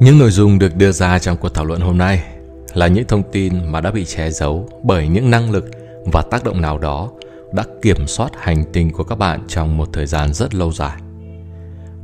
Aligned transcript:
Những 0.00 0.18
nội 0.18 0.30
dung 0.30 0.58
được 0.58 0.76
đưa 0.76 0.92
ra 0.92 1.18
trong 1.18 1.36
cuộc 1.36 1.48
thảo 1.48 1.64
luận 1.64 1.80
hôm 1.80 1.98
nay 1.98 2.24
là 2.74 2.86
những 2.86 3.04
thông 3.04 3.22
tin 3.32 3.72
mà 3.72 3.80
đã 3.80 3.90
bị 3.90 4.04
che 4.04 4.30
giấu 4.30 4.68
bởi 4.82 5.08
những 5.08 5.30
năng 5.30 5.50
lực 5.50 5.64
và 6.12 6.22
tác 6.22 6.44
động 6.44 6.60
nào 6.60 6.78
đó 6.78 7.10
đã 7.52 7.64
kiểm 7.82 8.06
soát 8.06 8.30
hành 8.38 8.64
tinh 8.72 8.92
của 8.92 9.04
các 9.04 9.18
bạn 9.18 9.40
trong 9.48 9.76
một 9.76 9.88
thời 9.92 10.06
gian 10.06 10.34
rất 10.34 10.54
lâu 10.54 10.72
dài. 10.72 11.00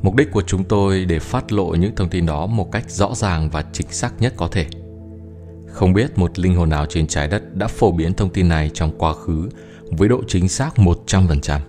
Mục 0.03 0.15
đích 0.15 0.33
của 0.33 0.43
chúng 0.43 0.65
tôi 0.65 1.05
để 1.05 1.19
phát 1.19 1.53
lộ 1.53 1.67
những 1.67 1.95
thông 1.97 2.09
tin 2.09 2.27
đó 2.27 2.47
một 2.47 2.73
cách 2.73 2.91
rõ 2.91 3.15
ràng 3.15 3.51
và 3.51 3.65
chính 3.73 3.87
xác 3.91 4.13
nhất 4.21 4.35
có 4.37 4.49
thể. 4.53 4.67
Không 5.67 5.93
biết 5.93 6.19
một 6.19 6.39
linh 6.39 6.55
hồn 6.55 6.69
nào 6.69 6.87
trên 6.87 7.07
trái 7.07 7.29
đất 7.29 7.55
đã 7.55 7.67
phổ 7.67 7.93
biến 7.93 8.15
thông 8.15 8.31
tin 8.31 8.49
này 8.49 8.71
trong 8.75 8.99
quá 8.99 9.13
khứ 9.13 9.49
với 9.91 10.09
độ 10.09 10.23
chính 10.29 10.49
xác 10.49 10.71
100%. 10.77 11.61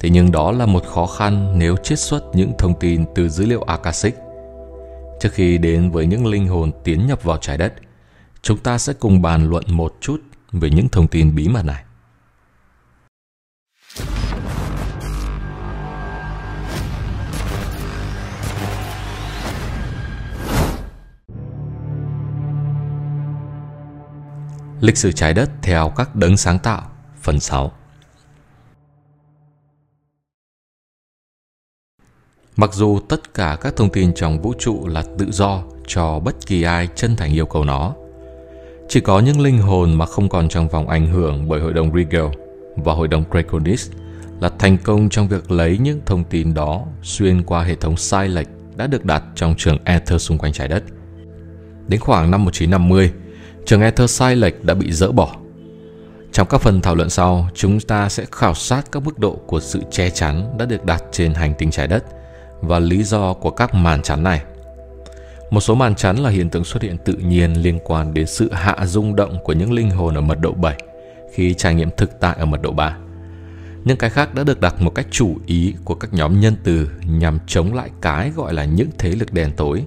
Thế 0.00 0.10
nhưng 0.10 0.32
đó 0.32 0.52
là 0.52 0.66
một 0.66 0.84
khó 0.86 1.06
khăn 1.06 1.58
nếu 1.58 1.76
chiết 1.76 1.98
xuất 1.98 2.22
những 2.34 2.52
thông 2.58 2.78
tin 2.80 3.04
từ 3.14 3.28
dữ 3.28 3.46
liệu 3.46 3.62
Akashic. 3.62 4.14
Trước 5.20 5.32
khi 5.32 5.58
đến 5.58 5.90
với 5.90 6.06
những 6.06 6.26
linh 6.26 6.48
hồn 6.48 6.72
tiến 6.84 7.06
nhập 7.06 7.22
vào 7.22 7.38
trái 7.40 7.58
đất, 7.58 7.74
chúng 8.42 8.58
ta 8.58 8.78
sẽ 8.78 8.92
cùng 8.92 9.22
bàn 9.22 9.50
luận 9.50 9.64
một 9.68 9.96
chút 10.00 10.22
về 10.52 10.70
những 10.70 10.88
thông 10.88 11.08
tin 11.08 11.34
bí 11.34 11.48
mật 11.48 11.64
này. 11.64 11.82
Lịch 24.80 24.96
sử 24.96 25.12
trái 25.12 25.34
đất 25.34 25.50
theo 25.62 25.92
các 25.96 26.14
đấng 26.14 26.36
sáng 26.36 26.58
tạo 26.58 26.90
Phần 27.22 27.40
6 27.40 27.72
Mặc 32.58 32.74
dù 32.74 32.98
tất 33.08 33.34
cả 33.34 33.56
các 33.60 33.76
thông 33.76 33.90
tin 33.90 34.14
trong 34.14 34.42
vũ 34.42 34.54
trụ 34.58 34.86
là 34.86 35.02
tự 35.18 35.26
do 35.30 35.62
cho 35.86 36.18
bất 36.18 36.46
kỳ 36.46 36.62
ai 36.62 36.88
chân 36.94 37.16
thành 37.16 37.32
yêu 37.32 37.46
cầu 37.46 37.64
nó, 37.64 37.94
chỉ 38.88 39.00
có 39.00 39.20
những 39.20 39.40
linh 39.40 39.58
hồn 39.58 39.94
mà 39.94 40.06
không 40.06 40.28
còn 40.28 40.48
trong 40.48 40.68
vòng 40.68 40.88
ảnh 40.88 41.06
hưởng 41.06 41.48
bởi 41.48 41.60
hội 41.60 41.72
đồng 41.72 41.94
Regal 41.94 42.26
và 42.76 42.92
hội 42.92 43.08
đồng 43.08 43.24
Draconis 43.32 43.90
là 44.40 44.50
thành 44.58 44.78
công 44.78 45.08
trong 45.08 45.28
việc 45.28 45.50
lấy 45.50 45.78
những 45.78 46.00
thông 46.06 46.24
tin 46.24 46.54
đó 46.54 46.84
xuyên 47.02 47.42
qua 47.42 47.62
hệ 47.62 47.74
thống 47.74 47.96
sai 47.96 48.28
lệch 48.28 48.48
đã 48.76 48.86
được 48.86 49.04
đặt 49.04 49.22
trong 49.34 49.54
trường 49.58 49.78
Ether 49.84 50.22
xung 50.22 50.38
quanh 50.38 50.52
trái 50.52 50.68
đất. 50.68 50.82
Đến 51.88 52.00
khoảng 52.00 52.30
năm 52.30 52.44
1950, 52.44 53.12
trường 53.66 53.80
Ether 53.80 54.10
sai 54.10 54.36
lệch 54.36 54.64
đã 54.64 54.74
bị 54.74 54.92
dỡ 54.92 55.12
bỏ. 55.12 55.36
Trong 56.32 56.46
các 56.46 56.60
phần 56.60 56.80
thảo 56.80 56.94
luận 56.94 57.10
sau, 57.10 57.48
chúng 57.54 57.80
ta 57.80 58.08
sẽ 58.08 58.24
khảo 58.32 58.54
sát 58.54 58.92
các 58.92 59.02
mức 59.02 59.18
độ 59.18 59.40
của 59.46 59.60
sự 59.60 59.80
che 59.90 60.10
chắn 60.10 60.54
đã 60.58 60.66
được 60.66 60.84
đặt 60.84 61.04
trên 61.12 61.34
hành 61.34 61.54
tinh 61.58 61.70
trái 61.70 61.86
đất 61.86 62.04
và 62.60 62.78
lý 62.78 63.02
do 63.02 63.32
của 63.34 63.50
các 63.50 63.74
màn 63.74 64.02
chắn 64.02 64.22
này. 64.22 64.42
Một 65.50 65.60
số 65.60 65.74
màn 65.74 65.94
chắn 65.94 66.16
là 66.16 66.30
hiện 66.30 66.50
tượng 66.50 66.64
xuất 66.64 66.82
hiện 66.82 66.96
tự 67.04 67.12
nhiên 67.12 67.62
liên 67.62 67.78
quan 67.84 68.14
đến 68.14 68.26
sự 68.26 68.52
hạ 68.52 68.76
rung 68.84 69.16
động 69.16 69.38
của 69.44 69.52
những 69.52 69.72
linh 69.72 69.90
hồn 69.90 70.14
ở 70.14 70.20
mật 70.20 70.40
độ 70.40 70.52
7 70.52 70.76
khi 71.32 71.54
trải 71.54 71.74
nghiệm 71.74 71.90
thực 71.96 72.20
tại 72.20 72.36
ở 72.38 72.44
mật 72.44 72.62
độ 72.62 72.72
3. 72.72 72.96
Những 73.84 73.96
cái 73.96 74.10
khác 74.10 74.34
đã 74.34 74.44
được 74.44 74.60
đặt 74.60 74.82
một 74.82 74.94
cách 74.94 75.06
chủ 75.10 75.36
ý 75.46 75.74
của 75.84 75.94
các 75.94 76.12
nhóm 76.12 76.40
nhân 76.40 76.56
từ 76.64 76.90
nhằm 77.04 77.38
chống 77.46 77.74
lại 77.74 77.90
cái 78.00 78.30
gọi 78.36 78.54
là 78.54 78.64
những 78.64 78.88
thế 78.98 79.10
lực 79.10 79.32
đèn 79.32 79.52
tối. 79.56 79.84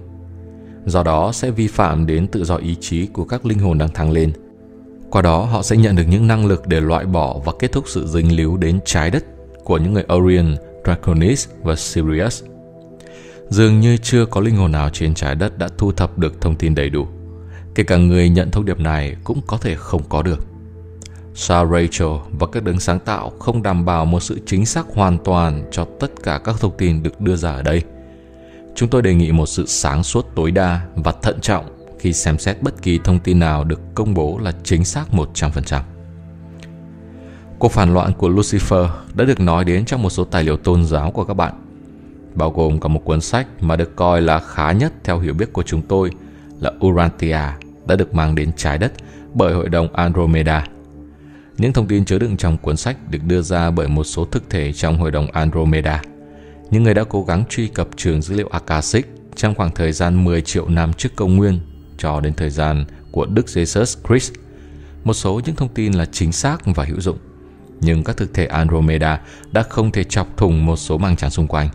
Do 0.86 1.02
đó 1.02 1.32
sẽ 1.32 1.50
vi 1.50 1.66
phạm 1.66 2.06
đến 2.06 2.26
tự 2.26 2.44
do 2.44 2.56
ý 2.56 2.76
chí 2.80 3.06
của 3.06 3.24
các 3.24 3.46
linh 3.46 3.58
hồn 3.58 3.78
đang 3.78 3.88
thăng 3.88 4.10
lên. 4.10 4.32
Qua 5.10 5.22
đó 5.22 5.44
họ 5.44 5.62
sẽ 5.62 5.76
nhận 5.76 5.96
được 5.96 6.04
những 6.08 6.26
năng 6.26 6.46
lực 6.46 6.66
để 6.66 6.80
loại 6.80 7.04
bỏ 7.04 7.38
và 7.44 7.52
kết 7.58 7.72
thúc 7.72 7.84
sự 7.88 8.06
dính 8.06 8.36
líu 8.36 8.56
đến 8.56 8.80
trái 8.84 9.10
đất 9.10 9.24
của 9.64 9.78
những 9.78 9.92
người 9.92 10.04
Orion, 10.14 10.56
Draconis 10.84 11.48
và 11.62 11.76
Sirius. 11.76 12.44
Dường 13.50 13.80
như 13.80 13.96
chưa 13.96 14.26
có 14.26 14.40
linh 14.40 14.56
hồn 14.56 14.72
nào 14.72 14.90
trên 14.90 15.14
trái 15.14 15.34
đất 15.34 15.58
đã 15.58 15.68
thu 15.78 15.92
thập 15.92 16.18
được 16.18 16.40
thông 16.40 16.56
tin 16.56 16.74
đầy 16.74 16.90
đủ. 16.90 17.06
Kể 17.74 17.82
cả 17.82 17.96
người 17.96 18.28
nhận 18.28 18.50
thông 18.50 18.64
điệp 18.64 18.80
này 18.80 19.16
cũng 19.24 19.40
có 19.46 19.56
thể 19.56 19.74
không 19.74 20.02
có 20.08 20.22
được. 20.22 20.46
Sao 21.34 21.66
Rachel 21.66 22.08
và 22.38 22.46
các 22.46 22.64
đấng 22.64 22.80
sáng 22.80 22.98
tạo 23.00 23.30
không 23.30 23.62
đảm 23.62 23.84
bảo 23.84 24.04
một 24.04 24.20
sự 24.20 24.40
chính 24.46 24.66
xác 24.66 24.86
hoàn 24.94 25.18
toàn 25.24 25.68
cho 25.70 25.86
tất 26.00 26.10
cả 26.22 26.40
các 26.44 26.56
thông 26.60 26.76
tin 26.78 27.02
được 27.02 27.20
đưa 27.20 27.36
ra 27.36 27.52
ở 27.52 27.62
đây. 27.62 27.82
Chúng 28.74 28.88
tôi 28.88 29.02
đề 29.02 29.14
nghị 29.14 29.32
một 29.32 29.46
sự 29.46 29.66
sáng 29.66 30.02
suốt 30.02 30.26
tối 30.34 30.50
đa 30.50 30.80
và 30.94 31.12
thận 31.22 31.40
trọng 31.40 31.64
khi 31.98 32.12
xem 32.12 32.38
xét 32.38 32.62
bất 32.62 32.82
kỳ 32.82 32.98
thông 33.04 33.18
tin 33.18 33.38
nào 33.38 33.64
được 33.64 33.80
công 33.94 34.14
bố 34.14 34.38
là 34.38 34.52
chính 34.64 34.84
xác 34.84 35.04
100%. 35.12 35.80
Cuộc 37.58 37.72
phản 37.72 37.94
loạn 37.94 38.12
của 38.18 38.28
Lucifer 38.28 38.88
đã 39.14 39.24
được 39.24 39.40
nói 39.40 39.64
đến 39.64 39.84
trong 39.84 40.02
một 40.02 40.10
số 40.10 40.24
tài 40.24 40.44
liệu 40.44 40.56
tôn 40.56 40.84
giáo 40.84 41.10
của 41.10 41.24
các 41.24 41.34
bạn 41.34 41.69
bao 42.34 42.50
gồm 42.50 42.80
cả 42.80 42.88
một 42.88 43.04
cuốn 43.04 43.20
sách 43.20 43.46
mà 43.60 43.76
được 43.76 43.96
coi 43.96 44.22
là 44.22 44.38
khá 44.38 44.72
nhất 44.72 44.92
theo 45.04 45.18
hiểu 45.18 45.34
biết 45.34 45.52
của 45.52 45.62
chúng 45.62 45.82
tôi 45.82 46.10
là 46.60 46.72
Urantia 46.86 47.40
đã 47.86 47.96
được 47.96 48.14
mang 48.14 48.34
đến 48.34 48.50
trái 48.56 48.78
đất 48.78 48.92
bởi 49.34 49.54
Hội 49.54 49.68
đồng 49.68 49.94
Andromeda. 49.94 50.66
Những 51.58 51.72
thông 51.72 51.86
tin 51.86 52.04
chứa 52.04 52.18
đựng 52.18 52.36
trong 52.36 52.58
cuốn 52.58 52.76
sách 52.76 52.96
được 53.10 53.18
đưa 53.26 53.42
ra 53.42 53.70
bởi 53.70 53.88
một 53.88 54.04
số 54.04 54.24
thực 54.24 54.50
thể 54.50 54.72
trong 54.72 54.98
Hội 54.98 55.10
đồng 55.10 55.30
Andromeda, 55.30 56.02
những 56.70 56.82
người 56.82 56.94
đã 56.94 57.04
cố 57.04 57.24
gắng 57.24 57.44
truy 57.48 57.68
cập 57.68 57.88
trường 57.96 58.22
dữ 58.22 58.34
liệu 58.34 58.48
Akashic 58.48 59.06
trong 59.34 59.54
khoảng 59.54 59.74
thời 59.74 59.92
gian 59.92 60.24
10 60.24 60.42
triệu 60.42 60.68
năm 60.68 60.92
trước 60.92 61.08
công 61.16 61.36
nguyên 61.36 61.60
cho 61.98 62.20
đến 62.20 62.34
thời 62.34 62.50
gian 62.50 62.84
của 63.10 63.26
Đức 63.26 63.46
Jesus 63.46 64.08
Christ. 64.08 64.32
Một 65.04 65.14
số 65.14 65.40
những 65.44 65.56
thông 65.56 65.68
tin 65.68 65.92
là 65.92 66.06
chính 66.06 66.32
xác 66.32 66.66
và 66.66 66.84
hữu 66.84 67.00
dụng, 67.00 67.18
nhưng 67.80 68.04
các 68.04 68.16
thực 68.16 68.34
thể 68.34 68.46
Andromeda 68.46 69.20
đã 69.52 69.62
không 69.62 69.92
thể 69.92 70.04
chọc 70.04 70.36
thủng 70.36 70.66
một 70.66 70.76
số 70.76 70.98
màng 70.98 71.16
trắng 71.16 71.30
xung 71.30 71.46
quanh. 71.46 71.68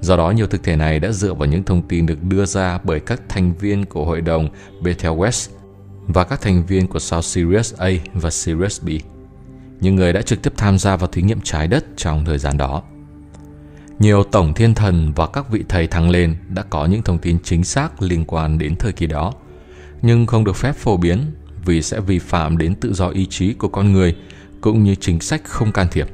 Do 0.00 0.16
đó, 0.16 0.30
nhiều 0.30 0.46
thực 0.46 0.62
thể 0.62 0.76
này 0.76 1.00
đã 1.00 1.12
dựa 1.12 1.34
vào 1.34 1.48
những 1.48 1.62
thông 1.62 1.82
tin 1.88 2.06
được 2.06 2.22
đưa 2.22 2.44
ra 2.44 2.78
bởi 2.84 3.00
các 3.00 3.22
thành 3.28 3.54
viên 3.54 3.84
của 3.84 4.04
hội 4.04 4.20
đồng 4.20 4.48
Bethel 4.82 5.12
West 5.12 5.50
và 6.06 6.24
các 6.24 6.40
thành 6.40 6.66
viên 6.66 6.86
của 6.86 6.98
South 6.98 7.24
Sirius 7.24 7.74
A 7.74 7.90
và 8.14 8.30
Sirius 8.30 8.82
B, 8.82 8.88
những 9.80 9.96
người 9.96 10.12
đã 10.12 10.22
trực 10.22 10.42
tiếp 10.42 10.52
tham 10.56 10.78
gia 10.78 10.96
vào 10.96 11.08
thí 11.08 11.22
nghiệm 11.22 11.40
trái 11.40 11.68
đất 11.68 11.84
trong 11.96 12.24
thời 12.24 12.38
gian 12.38 12.56
đó. 12.56 12.82
Nhiều 13.98 14.24
tổng 14.24 14.54
thiên 14.54 14.74
thần 14.74 15.12
và 15.16 15.26
các 15.26 15.50
vị 15.50 15.64
thầy 15.68 15.86
thăng 15.86 16.10
lên 16.10 16.36
đã 16.48 16.62
có 16.62 16.86
những 16.86 17.02
thông 17.02 17.18
tin 17.18 17.38
chính 17.42 17.64
xác 17.64 18.02
liên 18.02 18.24
quan 18.24 18.58
đến 18.58 18.76
thời 18.76 18.92
kỳ 18.92 19.06
đó, 19.06 19.32
nhưng 20.02 20.26
không 20.26 20.44
được 20.44 20.56
phép 20.56 20.76
phổ 20.76 20.96
biến 20.96 21.18
vì 21.64 21.82
sẽ 21.82 22.00
vi 22.00 22.18
phạm 22.18 22.58
đến 22.58 22.74
tự 22.74 22.92
do 22.92 23.08
ý 23.08 23.26
chí 23.26 23.52
của 23.52 23.68
con 23.68 23.92
người 23.92 24.16
cũng 24.60 24.82
như 24.82 24.94
chính 24.94 25.20
sách 25.20 25.44
không 25.44 25.72
can 25.72 25.88
thiệp. 25.90 26.08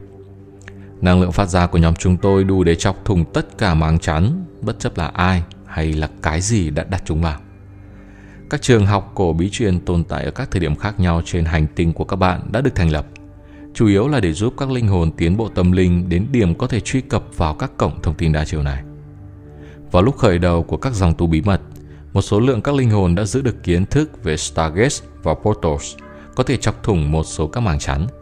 Năng 1.05 1.21
lượng 1.21 1.33
phát 1.33 1.49
ra 1.49 1.67
của 1.67 1.79
nhóm 1.79 1.95
chúng 1.95 2.17
tôi 2.17 2.45
đủ 2.45 2.65
để 2.65 2.75
chọc 2.75 3.05
thùng 3.05 3.25
tất 3.33 3.59
cả 3.59 3.75
máng 3.75 3.99
chắn, 3.99 4.45
bất 4.61 4.79
chấp 4.79 4.99
là 4.99 5.07
ai 5.07 5.43
hay 5.67 5.93
là 5.93 6.09
cái 6.23 6.41
gì 6.41 6.71
đã 6.71 6.85
đặt 6.85 7.03
chúng 7.05 7.23
vào. 7.23 7.41
Các 8.51 8.63
trường 8.63 8.87
học 8.87 9.13
cổ 9.15 9.33
bí 9.33 9.51
truyền 9.51 9.81
tồn 9.81 10.05
tại 10.05 10.25
ở 10.25 10.31
các 10.31 10.51
thời 10.51 10.61
điểm 10.61 10.77
khác 10.77 11.01
nhau 11.01 11.23
trên 11.25 11.45
hành 11.45 11.67
tinh 11.75 11.93
của 11.93 12.05
các 12.05 12.17
bạn 12.17 12.41
đã 12.53 12.61
được 12.61 12.75
thành 12.75 12.91
lập, 12.91 13.07
chủ 13.75 13.87
yếu 13.87 14.09
là 14.09 14.21
để 14.21 14.33
giúp 14.33 14.55
các 14.57 14.71
linh 14.71 14.89
hồn 14.89 15.11
tiến 15.17 15.37
bộ 15.37 15.49
tâm 15.49 15.73
linh 15.73 16.09
đến 16.09 16.27
điểm 16.33 16.55
có 16.55 16.67
thể 16.67 16.81
truy 16.81 17.01
cập 17.01 17.25
vào 17.37 17.55
các 17.55 17.71
cổng 17.77 18.03
thông 18.03 18.15
tin 18.15 18.33
đa 18.33 18.45
chiều 18.45 18.63
này. 18.63 18.83
Vào 19.91 20.03
lúc 20.03 20.17
khởi 20.17 20.39
đầu 20.39 20.63
của 20.63 20.77
các 20.77 20.93
dòng 20.93 21.15
tu 21.15 21.27
bí 21.27 21.43
mật, 21.43 21.61
một 22.13 22.23
số 22.23 22.41
lượng 22.41 22.63
các 22.63 22.75
linh 22.75 22.91
hồn 22.91 23.15
đã 23.15 23.25
giữ 23.25 23.43
được 23.43 23.63
kiến 23.63 23.87
thức 23.87 24.25
về 24.25 24.37
Stargates 24.37 25.03
và 25.23 25.35
Portals, 25.35 25.97
có 26.35 26.43
thể 26.43 26.57
chọc 26.57 26.83
thủng 26.83 27.13
một 27.13 27.25
số 27.25 27.47
các 27.47 27.61
màng 27.61 27.79
chắn– 27.79 28.07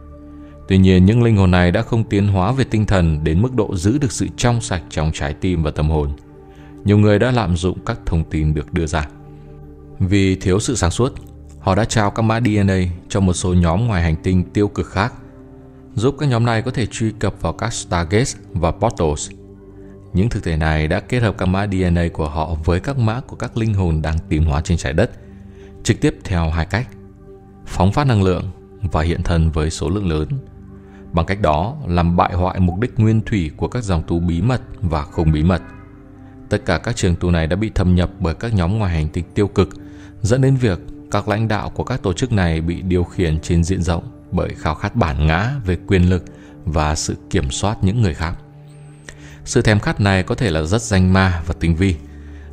Tuy 0.67 0.77
nhiên, 0.77 1.05
những 1.05 1.23
linh 1.23 1.37
hồn 1.37 1.51
này 1.51 1.71
đã 1.71 1.81
không 1.81 2.03
tiến 2.03 2.27
hóa 2.27 2.51
về 2.51 2.63
tinh 2.63 2.85
thần 2.85 3.23
đến 3.23 3.41
mức 3.41 3.55
độ 3.55 3.75
giữ 3.75 3.97
được 3.97 4.11
sự 4.11 4.27
trong 4.37 4.61
sạch 4.61 4.83
trong 4.89 5.11
trái 5.13 5.33
tim 5.33 5.63
và 5.63 5.71
tâm 5.71 5.89
hồn. 5.89 6.09
Nhiều 6.85 6.97
người 6.97 7.19
đã 7.19 7.31
lạm 7.31 7.55
dụng 7.55 7.77
các 7.85 7.99
thông 8.05 8.23
tin 8.23 8.53
được 8.53 8.73
đưa 8.73 8.85
ra. 8.85 9.07
Vì 9.99 10.35
thiếu 10.35 10.59
sự 10.59 10.75
sáng 10.75 10.91
suốt, 10.91 11.13
họ 11.59 11.75
đã 11.75 11.85
trao 11.85 12.11
các 12.11 12.21
mã 12.21 12.39
DNA 12.39 12.79
cho 13.09 13.19
một 13.19 13.33
số 13.33 13.53
nhóm 13.53 13.87
ngoài 13.87 14.03
hành 14.03 14.15
tinh 14.23 14.43
tiêu 14.43 14.67
cực 14.67 14.87
khác, 14.87 15.13
giúp 15.95 16.15
các 16.19 16.29
nhóm 16.29 16.45
này 16.45 16.61
có 16.61 16.71
thể 16.71 16.85
truy 16.85 17.11
cập 17.19 17.41
vào 17.41 17.53
các 17.53 17.73
Stargates 17.73 18.35
và 18.53 18.71
Portals. 18.71 19.31
Những 20.13 20.29
thực 20.29 20.43
thể 20.43 20.57
này 20.57 20.87
đã 20.87 20.99
kết 20.99 21.19
hợp 21.19 21.37
các 21.37 21.45
mã 21.45 21.67
DNA 21.67 22.07
của 22.13 22.29
họ 22.29 22.55
với 22.65 22.79
các 22.79 22.97
mã 22.97 23.21
của 23.27 23.35
các 23.35 23.57
linh 23.57 23.73
hồn 23.73 24.01
đang 24.01 24.17
tiến 24.29 24.43
hóa 24.43 24.61
trên 24.61 24.77
trái 24.77 24.93
đất, 24.93 25.11
trực 25.83 26.01
tiếp 26.01 26.17
theo 26.23 26.49
hai 26.49 26.65
cách. 26.65 26.87
Phóng 27.65 27.91
phát 27.91 28.07
năng 28.07 28.23
lượng 28.23 28.43
và 28.91 29.01
hiện 29.01 29.23
thân 29.23 29.51
với 29.51 29.69
số 29.69 29.89
lượng 29.89 30.09
lớn 30.09 30.27
bằng 31.13 31.25
cách 31.25 31.41
đó 31.41 31.77
làm 31.87 32.15
bại 32.15 32.33
hoại 32.33 32.59
mục 32.59 32.79
đích 32.79 32.99
nguyên 32.99 33.21
thủy 33.21 33.51
của 33.57 33.67
các 33.67 33.83
dòng 33.83 34.03
tu 34.07 34.19
bí 34.19 34.41
mật 34.41 34.61
và 34.81 35.01
không 35.01 35.31
bí 35.31 35.43
mật. 35.43 35.61
Tất 36.49 36.65
cả 36.65 36.77
các 36.77 36.95
trường 36.95 37.15
tu 37.15 37.31
này 37.31 37.47
đã 37.47 37.55
bị 37.55 37.71
thâm 37.75 37.95
nhập 37.95 38.09
bởi 38.19 38.33
các 38.33 38.53
nhóm 38.53 38.77
ngoài 38.77 38.93
hành 38.93 39.09
tinh 39.09 39.25
tiêu 39.33 39.47
cực, 39.47 39.69
dẫn 40.21 40.41
đến 40.41 40.55
việc 40.55 40.79
các 41.11 41.27
lãnh 41.27 41.47
đạo 41.47 41.69
của 41.69 41.83
các 41.83 42.01
tổ 42.01 42.13
chức 42.13 42.31
này 42.31 42.61
bị 42.61 42.81
điều 42.81 43.03
khiển 43.03 43.39
trên 43.39 43.63
diện 43.63 43.81
rộng 43.81 44.03
bởi 44.31 44.49
khao 44.57 44.75
khát 44.75 44.95
bản 44.95 45.27
ngã 45.27 45.51
về 45.65 45.77
quyền 45.87 46.09
lực 46.09 46.25
và 46.65 46.95
sự 46.95 47.15
kiểm 47.29 47.51
soát 47.51 47.77
những 47.81 48.01
người 48.01 48.13
khác. 48.13 48.35
Sự 49.45 49.61
thèm 49.61 49.79
khát 49.79 50.01
này 50.01 50.23
có 50.23 50.35
thể 50.35 50.49
là 50.49 50.61
rất 50.61 50.81
danh 50.81 51.13
ma 51.13 51.41
và 51.45 51.53
tinh 51.59 51.75
vi, 51.75 51.95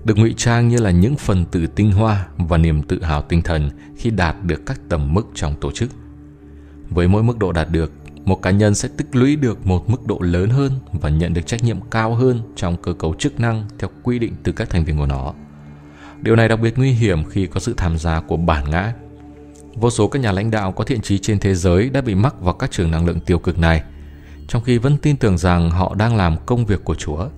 được 0.05 0.19
ngụy 0.19 0.35
trang 0.37 0.69
như 0.69 0.77
là 0.77 0.91
những 0.91 1.17
phần 1.17 1.45
tử 1.45 1.67
tinh 1.67 1.93
hoa 1.93 2.27
và 2.37 2.59
niềm 2.59 2.83
tự 2.83 3.03
hào 3.03 3.23
tinh 3.23 3.43
thần 3.43 3.71
khi 3.97 4.11
đạt 4.11 4.37
được 4.43 4.67
các 4.67 4.81
tầm 4.89 5.15
mức 5.15 5.27
trong 5.35 5.55
tổ 5.61 5.73
chức. 5.73 5.91
Với 6.91 7.09
mỗi 7.09 7.23
mức 7.23 7.39
độ 7.39 7.53
đạt 7.53 7.71
được, 7.71 7.93
một 8.25 8.43
cá 8.43 8.51
nhân 8.51 8.75
sẽ 8.75 8.89
tích 8.97 9.17
lũy 9.17 9.37
được 9.37 9.67
một 9.67 9.91
mức 9.91 10.07
độ 10.07 10.19
lớn 10.21 10.51
hơn 10.51 10.73
và 10.93 11.09
nhận 11.09 11.35
được 11.35 11.47
trách 11.47 11.65
nhiệm 11.65 11.81
cao 11.91 12.15
hơn 12.15 12.41
trong 12.57 12.77
cơ 12.77 12.93
cấu 12.93 13.15
chức 13.15 13.41
năng 13.41 13.65
theo 13.79 13.91
quy 14.03 14.19
định 14.19 14.35
từ 14.43 14.53
các 14.53 14.71
thành 14.71 14.85
viên 14.85 14.99
của 14.99 15.07
nó. 15.07 15.35
Điều 16.23 16.37
này 16.37 16.49
đặc 16.49 16.61
biệt 16.61 16.79
nguy 16.79 16.91
hiểm 16.91 17.25
khi 17.25 17.47
có 17.47 17.61
sự 17.61 17.75
tham 17.77 17.99
gia 17.99 18.21
của 18.21 18.37
bản 18.37 18.71
ngã. 18.71 18.93
Vô 19.75 19.91
số 19.91 20.09
các 20.09 20.19
nhà 20.19 20.33
lãnh 20.33 20.51
đạo 20.51 20.73
có 20.73 20.85
thiện 20.85 21.01
trí 21.01 21.19
trên 21.19 21.39
thế 21.39 21.55
giới 21.55 21.91
đã 21.91 22.01
bị 22.01 22.15
mắc 22.15 22.41
vào 22.41 22.55
các 22.55 22.71
trường 22.71 22.91
năng 22.91 23.07
lượng 23.07 23.21
tiêu 23.21 23.39
cực 23.39 23.59
này, 23.59 23.83
trong 24.49 24.63
khi 24.63 24.79
vẫn 24.79 24.97
tin 24.97 25.17
tưởng 25.17 25.39
rằng 25.39 25.71
họ 25.71 25.95
đang 25.95 26.17
làm 26.17 26.37
công 26.47 26.67
việc 26.67 26.85
của 26.85 26.95
Chúa. 26.95 27.29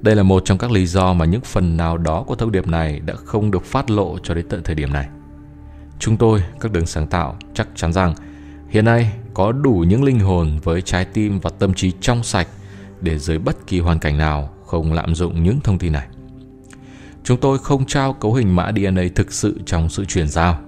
Đây 0.00 0.16
là 0.16 0.22
một 0.22 0.42
trong 0.44 0.58
các 0.58 0.70
lý 0.70 0.86
do 0.86 1.12
mà 1.12 1.24
những 1.24 1.40
phần 1.40 1.76
nào 1.76 1.98
đó 1.98 2.22
của 2.22 2.34
thông 2.34 2.52
điệp 2.52 2.66
này 2.66 3.00
đã 3.00 3.14
không 3.14 3.50
được 3.50 3.64
phát 3.64 3.90
lộ 3.90 4.18
cho 4.22 4.34
đến 4.34 4.46
tận 4.48 4.62
thời 4.62 4.74
điểm 4.74 4.92
này. 4.92 5.08
Chúng 5.98 6.16
tôi, 6.16 6.42
các 6.60 6.72
đường 6.72 6.86
sáng 6.86 7.06
tạo, 7.06 7.36
chắc 7.54 7.68
chắn 7.74 7.92
rằng 7.92 8.14
hiện 8.70 8.84
nay 8.84 9.12
có 9.34 9.52
đủ 9.52 9.84
những 9.88 10.04
linh 10.04 10.20
hồn 10.20 10.58
với 10.62 10.82
trái 10.82 11.04
tim 11.04 11.40
và 11.40 11.50
tâm 11.58 11.74
trí 11.74 11.92
trong 12.00 12.22
sạch 12.22 12.48
để 13.00 13.18
dưới 13.18 13.38
bất 13.38 13.66
kỳ 13.66 13.80
hoàn 13.80 13.98
cảnh 13.98 14.18
nào 14.18 14.54
không 14.66 14.92
lạm 14.92 15.14
dụng 15.14 15.42
những 15.42 15.60
thông 15.60 15.78
tin 15.78 15.92
này. 15.92 16.06
Chúng 17.24 17.40
tôi 17.40 17.58
không 17.58 17.86
trao 17.86 18.12
cấu 18.12 18.34
hình 18.34 18.56
mã 18.56 18.72
DNA 18.76 19.02
thực 19.14 19.32
sự 19.32 19.60
trong 19.66 19.88
sự 19.88 20.04
chuyển 20.04 20.28
giao, 20.28 20.60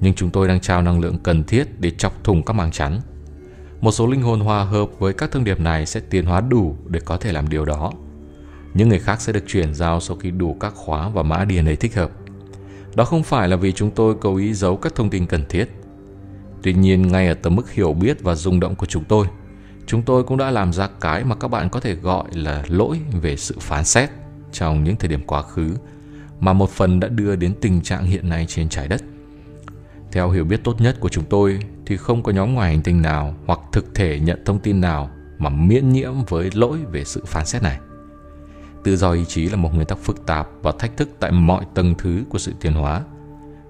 nhưng 0.00 0.14
chúng 0.14 0.30
tôi 0.30 0.48
đang 0.48 0.60
trao 0.60 0.82
năng 0.82 1.00
lượng 1.00 1.18
cần 1.18 1.44
thiết 1.44 1.80
để 1.80 1.90
chọc 1.90 2.24
thủng 2.24 2.42
các 2.42 2.52
màng 2.52 2.70
chắn. 2.70 3.00
Một 3.80 3.90
số 3.90 4.06
linh 4.06 4.22
hồn 4.22 4.40
hòa 4.40 4.64
hợp 4.64 4.88
với 4.98 5.12
các 5.12 5.30
thông 5.30 5.44
điệp 5.44 5.60
này 5.60 5.86
sẽ 5.86 6.00
tiến 6.00 6.26
hóa 6.26 6.40
đủ 6.40 6.76
để 6.86 7.00
có 7.00 7.16
thể 7.16 7.32
làm 7.32 7.48
điều 7.48 7.64
đó. 7.64 7.92
Những 8.74 8.88
người 8.88 8.98
khác 8.98 9.20
sẽ 9.20 9.32
được 9.32 9.44
chuyển 9.46 9.74
giao 9.74 10.00
sau 10.00 10.16
khi 10.16 10.30
đủ 10.30 10.56
các 10.60 10.74
khóa 10.74 11.08
và 11.08 11.22
mã 11.22 11.44
DNA 11.44 11.72
thích 11.80 11.96
hợp. 11.96 12.10
Đó 12.94 13.04
không 13.04 13.22
phải 13.22 13.48
là 13.48 13.56
vì 13.56 13.72
chúng 13.72 13.90
tôi 13.90 14.14
cố 14.20 14.36
ý 14.36 14.54
giấu 14.54 14.76
các 14.76 14.94
thông 14.94 15.10
tin 15.10 15.26
cần 15.26 15.44
thiết. 15.48 15.68
Tuy 16.62 16.72
nhiên, 16.72 17.08
ngay 17.08 17.28
ở 17.28 17.34
tầm 17.34 17.56
mức 17.56 17.70
hiểu 17.70 17.92
biết 17.92 18.22
và 18.22 18.34
rung 18.34 18.60
động 18.60 18.74
của 18.74 18.86
chúng 18.86 19.04
tôi, 19.04 19.26
chúng 19.86 20.02
tôi 20.02 20.24
cũng 20.24 20.36
đã 20.36 20.50
làm 20.50 20.72
ra 20.72 20.88
cái 21.00 21.24
mà 21.24 21.34
các 21.34 21.48
bạn 21.48 21.68
có 21.68 21.80
thể 21.80 21.94
gọi 21.94 22.24
là 22.32 22.64
lỗi 22.68 23.00
về 23.22 23.36
sự 23.36 23.56
phán 23.60 23.84
xét 23.84 24.10
trong 24.52 24.84
những 24.84 24.96
thời 24.96 25.08
điểm 25.08 25.20
quá 25.26 25.42
khứ 25.42 25.76
mà 26.40 26.52
một 26.52 26.70
phần 26.70 27.00
đã 27.00 27.08
đưa 27.08 27.36
đến 27.36 27.54
tình 27.60 27.80
trạng 27.80 28.04
hiện 28.04 28.28
nay 28.28 28.46
trên 28.48 28.68
trái 28.68 28.88
đất. 28.88 29.02
Theo 30.12 30.30
hiểu 30.30 30.44
biết 30.44 30.60
tốt 30.64 30.80
nhất 30.80 30.96
của 31.00 31.08
chúng 31.08 31.24
tôi 31.24 31.58
thì 31.86 31.96
không 31.96 32.22
có 32.22 32.32
nhóm 32.32 32.54
ngoài 32.54 32.72
hành 32.72 32.82
tinh 32.82 33.02
nào 33.02 33.34
hoặc 33.46 33.60
thực 33.72 33.94
thể 33.94 34.20
nhận 34.20 34.42
thông 34.44 34.58
tin 34.58 34.80
nào 34.80 35.10
mà 35.38 35.50
miễn 35.50 35.88
nhiễm 35.88 36.12
với 36.28 36.50
lỗi 36.54 36.78
về 36.92 37.04
sự 37.04 37.22
phán 37.26 37.46
xét 37.46 37.62
này. 37.62 37.78
Tự 38.84 38.96
do 38.96 39.12
ý 39.12 39.24
chí 39.24 39.48
là 39.48 39.56
một 39.56 39.74
nguyên 39.74 39.86
tắc 39.86 39.98
phức 39.98 40.26
tạp 40.26 40.48
và 40.62 40.72
thách 40.78 40.96
thức 40.96 41.08
tại 41.20 41.32
mọi 41.32 41.64
tầng 41.74 41.94
thứ 41.98 42.24
của 42.28 42.38
sự 42.38 42.52
tiến 42.60 42.72
hóa. 42.72 43.02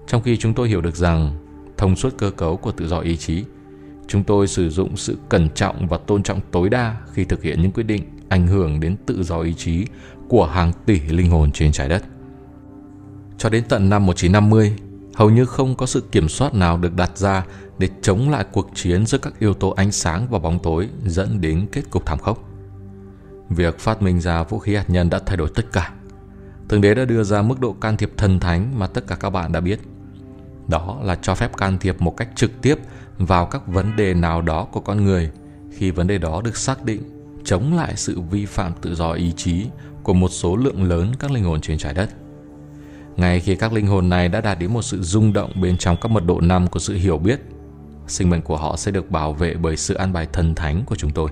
Trong 0.07 0.21
khi 0.21 0.37
chúng 0.37 0.53
tôi 0.53 0.67
hiểu 0.69 0.81
được 0.81 0.95
rằng 0.95 1.33
thông 1.79 1.95
suốt 1.95 2.17
cơ 2.17 2.31
cấu 2.31 2.57
của 2.57 2.71
tự 2.71 2.87
do 2.87 2.99
ý 2.99 3.17
chí, 3.17 3.43
chúng 4.07 4.23
tôi 4.23 4.47
sử 4.47 4.69
dụng 4.69 4.97
sự 4.97 5.17
cẩn 5.29 5.49
trọng 5.49 5.87
và 5.87 5.97
tôn 5.97 6.23
trọng 6.23 6.39
tối 6.51 6.69
đa 6.69 6.97
khi 7.13 7.25
thực 7.25 7.43
hiện 7.43 7.61
những 7.61 7.71
quyết 7.71 7.83
định 7.83 8.03
ảnh 8.29 8.47
hưởng 8.47 8.79
đến 8.79 8.95
tự 9.05 9.23
do 9.23 9.39
ý 9.39 9.53
chí 9.53 9.85
của 10.29 10.45
hàng 10.45 10.73
tỷ 10.85 10.99
linh 10.99 11.29
hồn 11.29 11.51
trên 11.51 11.71
trái 11.71 11.89
đất. 11.89 12.03
Cho 13.37 13.49
đến 13.49 13.63
tận 13.69 13.89
năm 13.89 14.05
1950, 14.05 14.75
hầu 15.15 15.29
như 15.29 15.45
không 15.45 15.75
có 15.75 15.85
sự 15.85 16.03
kiểm 16.11 16.29
soát 16.29 16.53
nào 16.53 16.77
được 16.77 16.95
đặt 16.95 17.17
ra 17.17 17.45
để 17.77 17.89
chống 18.01 18.29
lại 18.29 18.45
cuộc 18.51 18.69
chiến 18.75 19.05
giữa 19.05 19.17
các 19.17 19.33
yếu 19.39 19.53
tố 19.53 19.69
ánh 19.69 19.91
sáng 19.91 20.27
và 20.29 20.39
bóng 20.39 20.59
tối 20.59 20.89
dẫn 21.05 21.41
đến 21.41 21.67
kết 21.71 21.89
cục 21.89 22.05
thảm 22.05 22.19
khốc. 22.19 22.49
Việc 23.49 23.79
phát 23.79 24.01
minh 24.01 24.21
ra 24.21 24.43
vũ 24.43 24.59
khí 24.59 24.75
hạt 24.75 24.89
nhân 24.89 25.09
đã 25.09 25.19
thay 25.25 25.37
đổi 25.37 25.49
tất 25.55 25.65
cả. 25.71 25.93
Thượng 26.69 26.81
đế 26.81 26.95
đã 26.95 27.05
đưa 27.05 27.23
ra 27.23 27.41
mức 27.41 27.59
độ 27.59 27.73
can 27.73 27.97
thiệp 27.97 28.11
thần 28.17 28.39
thánh 28.39 28.79
mà 28.79 28.87
tất 28.87 29.07
cả 29.07 29.15
các 29.15 29.29
bạn 29.29 29.51
đã 29.51 29.59
biết. 29.59 29.79
Đó 30.69 30.97
là 31.03 31.15
cho 31.15 31.35
phép 31.35 31.57
can 31.57 31.77
thiệp 31.77 32.01
một 32.01 32.17
cách 32.17 32.29
trực 32.35 32.61
tiếp 32.61 32.75
vào 33.17 33.45
các 33.45 33.67
vấn 33.67 33.95
đề 33.95 34.13
nào 34.13 34.41
đó 34.41 34.67
của 34.71 34.79
con 34.79 35.03
người 35.03 35.31
khi 35.71 35.91
vấn 35.91 36.07
đề 36.07 36.17
đó 36.17 36.41
được 36.41 36.57
xác 36.57 36.85
định 36.85 37.01
chống 37.43 37.73
lại 37.75 37.93
sự 37.95 38.21
vi 38.21 38.45
phạm 38.45 38.73
tự 38.81 38.95
do 38.95 39.11
ý 39.11 39.31
chí 39.31 39.65
của 40.03 40.13
một 40.13 40.29
số 40.29 40.55
lượng 40.55 40.83
lớn 40.83 41.11
các 41.19 41.31
linh 41.31 41.43
hồn 41.43 41.61
trên 41.61 41.77
trái 41.77 41.93
đất. 41.93 42.09
Ngay 43.17 43.39
khi 43.39 43.55
các 43.55 43.73
linh 43.73 43.87
hồn 43.87 44.09
này 44.09 44.29
đã 44.29 44.41
đạt 44.41 44.59
đến 44.59 44.73
một 44.73 44.81
sự 44.81 45.01
rung 45.01 45.33
động 45.33 45.51
bên 45.61 45.77
trong 45.77 45.97
các 46.01 46.11
mật 46.11 46.25
độ 46.25 46.41
năm 46.41 46.67
của 46.67 46.79
sự 46.79 46.93
hiểu 46.93 47.17
biết, 47.17 47.41
sinh 48.07 48.29
mệnh 48.29 48.41
của 48.41 48.57
họ 48.57 48.75
sẽ 48.77 48.91
được 48.91 49.11
bảo 49.11 49.33
vệ 49.33 49.53
bởi 49.53 49.77
sự 49.77 49.93
an 49.93 50.13
bài 50.13 50.27
thần 50.33 50.55
thánh 50.55 50.83
của 50.85 50.95
chúng 50.95 51.11
tôi. 51.11 51.29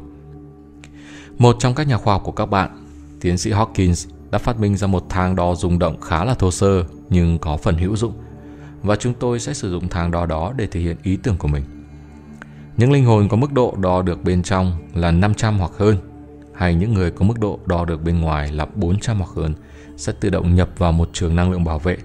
Một 1.38 1.56
trong 1.60 1.75
các 1.75 1.88
nhà 1.88 1.98
khoa 1.98 2.13
học 2.13 2.22
của 2.25 2.31
các 2.31 2.45
bạn, 2.45 2.86
tiến 3.22 3.38
sĩ 3.38 3.51
Hawkins 3.51 4.10
đã 4.31 4.38
phát 4.38 4.60
minh 4.60 4.78
ra 4.78 4.88
một 4.88 5.06
thang 5.10 5.36
đo 5.36 5.56
rung 5.56 5.80
động 5.80 6.01
khá 6.01 6.24
là 6.25 6.34
thô 6.34 6.51
sơ 6.51 6.84
nhưng 7.10 7.39
có 7.39 7.57
phần 7.57 7.78
hữu 7.78 7.95
dụng 7.95 8.13
và 8.88 8.95
chúng 8.95 9.13
tôi 9.13 9.39
sẽ 9.39 9.54
sử 9.54 9.72
dụng 9.72 9.89
thang 9.89 10.12
đo 10.12 10.25
đó 10.25 10.54
để 10.57 10.68
thể 10.68 10.80
hiện 10.80 10.98
ý 11.04 11.18
tưởng 11.24 11.38
của 11.38 11.48
mình. 11.48 11.63
Những 12.78 12.92
linh 12.92 13.06
hồn 13.06 13.28
có 13.30 13.38
mức 13.38 13.54
độ 13.54 13.75
đo 13.80 14.01
được 14.01 14.24
bên 14.24 14.44
trong 14.44 14.78
là 14.94 15.12
500 15.12 15.60
hoặc 15.60 15.72
hơn 15.78 15.98
hay 16.54 16.75
những 16.75 16.94
người 16.94 17.12
có 17.12 17.25
mức 17.25 17.39
độ 17.39 17.60
đo 17.66 17.86
được 17.86 18.04
bên 18.04 18.22
ngoài 18.22 18.51
là 18.51 18.66
400 18.75 19.18
hoặc 19.18 19.30
hơn 19.36 19.54
sẽ 19.98 20.13
tự 20.19 20.30
động 20.30 20.56
nhập 20.56 20.69
vào 20.78 20.92
một 20.92 21.10
trường 21.13 21.36
năng 21.36 21.51
lượng 21.51 21.63
bảo 21.63 21.80
vệ. 21.80 21.98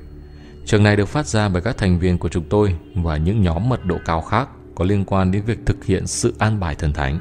Trường 0.64 0.82
này 0.82 0.96
được 0.96 1.08
phát 1.08 1.26
ra 1.26 1.48
bởi 1.48 1.62
các 1.62 1.76
thành 1.76 1.98
viên 1.98 2.18
của 2.18 2.28
chúng 2.28 2.44
tôi 2.48 2.76
và 2.94 3.16
những 3.16 3.42
nhóm 3.42 3.68
mật 3.68 3.84
độ 3.84 3.96
cao 4.04 4.20
khác 4.20 4.48
có 4.74 4.84
liên 4.84 5.04
quan 5.04 5.32
đến 5.32 5.42
việc 5.46 5.58
thực 5.66 5.84
hiện 5.84 6.06
sự 6.06 6.34
an 6.38 6.60
bài 6.60 6.74
thần 6.74 6.92
thánh. 6.92 7.20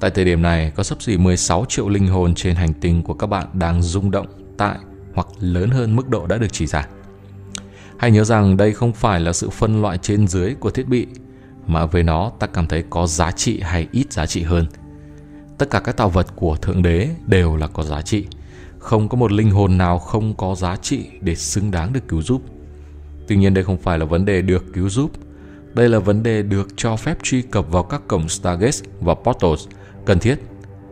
Tại 0.00 0.10
thời 0.10 0.24
điểm 0.24 0.42
này, 0.42 0.72
có 0.76 0.82
sắp 0.82 1.02
xỉ 1.02 1.16
16 1.16 1.64
triệu 1.68 1.88
linh 1.88 2.08
hồn 2.08 2.34
trên 2.34 2.54
hành 2.54 2.72
tinh 2.72 3.02
của 3.02 3.14
các 3.14 3.26
bạn 3.26 3.46
đang 3.52 3.82
rung 3.82 4.10
động 4.10 4.26
tại 4.58 4.78
hoặc 5.14 5.26
lớn 5.40 5.70
hơn 5.70 5.96
mức 5.96 6.08
độ 6.08 6.26
đã 6.26 6.38
được 6.38 6.52
chỉ 6.52 6.66
ra. 6.66 6.86
Hãy 8.00 8.10
nhớ 8.10 8.24
rằng 8.24 8.56
đây 8.56 8.72
không 8.72 8.92
phải 8.92 9.20
là 9.20 9.32
sự 9.32 9.50
phân 9.50 9.82
loại 9.82 9.98
trên 9.98 10.28
dưới 10.28 10.54
của 10.54 10.70
thiết 10.70 10.88
bị, 10.88 11.06
mà 11.66 11.86
với 11.86 12.02
nó 12.02 12.32
ta 12.38 12.46
cảm 12.46 12.66
thấy 12.66 12.84
có 12.90 13.06
giá 13.06 13.30
trị 13.30 13.60
hay 13.60 13.88
ít 13.92 14.12
giá 14.12 14.26
trị 14.26 14.42
hơn– 14.42 14.66
tất 15.60 15.70
cả 15.70 15.80
các 15.80 15.96
tạo 15.96 16.08
vật 16.08 16.26
của 16.36 16.56
thượng 16.56 16.82
đế 16.82 17.08
đều 17.26 17.56
là 17.56 17.66
có 17.66 17.82
giá 17.82 18.02
trị. 18.02 18.26
Không 18.78 19.08
có 19.08 19.16
một 19.16 19.32
linh 19.32 19.50
hồn 19.50 19.78
nào 19.78 19.98
không 19.98 20.34
có 20.34 20.54
giá 20.54 20.76
trị 20.76 21.06
để 21.20 21.34
xứng 21.34 21.70
đáng 21.70 21.92
được 21.92 22.08
cứu 22.08 22.22
giúp. 22.22 22.42
Tuy 23.28 23.36
nhiên 23.36 23.54
đây 23.54 23.64
không 23.64 23.78
phải 23.78 23.98
là 23.98 24.04
vấn 24.04 24.24
đề 24.24 24.42
được 24.42 24.64
cứu 24.72 24.88
giúp. 24.88 25.10
Đây 25.74 25.88
là 25.88 25.98
vấn 25.98 26.22
đề 26.22 26.42
được 26.42 26.68
cho 26.76 26.96
phép 26.96 27.22
truy 27.22 27.42
cập 27.42 27.72
vào 27.72 27.82
các 27.82 28.02
cổng 28.08 28.28
Stargate 28.28 28.78
và 29.00 29.14
Portals 29.14 29.66
cần 30.04 30.18
thiết 30.18 30.36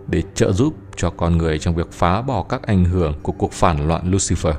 để 0.06 0.22
trợ 0.34 0.52
giúp 0.52 0.74
cho 0.96 1.10
con 1.10 1.38
người 1.38 1.58
trong 1.58 1.74
việc 1.74 1.92
phá 1.92 2.22
bỏ 2.22 2.42
các 2.42 2.62
ảnh 2.62 2.84
hưởng 2.84 3.14
của 3.22 3.32
cuộc 3.32 3.52
phản 3.52 3.88
loạn 3.88 4.10
Lucifer. 4.10 4.52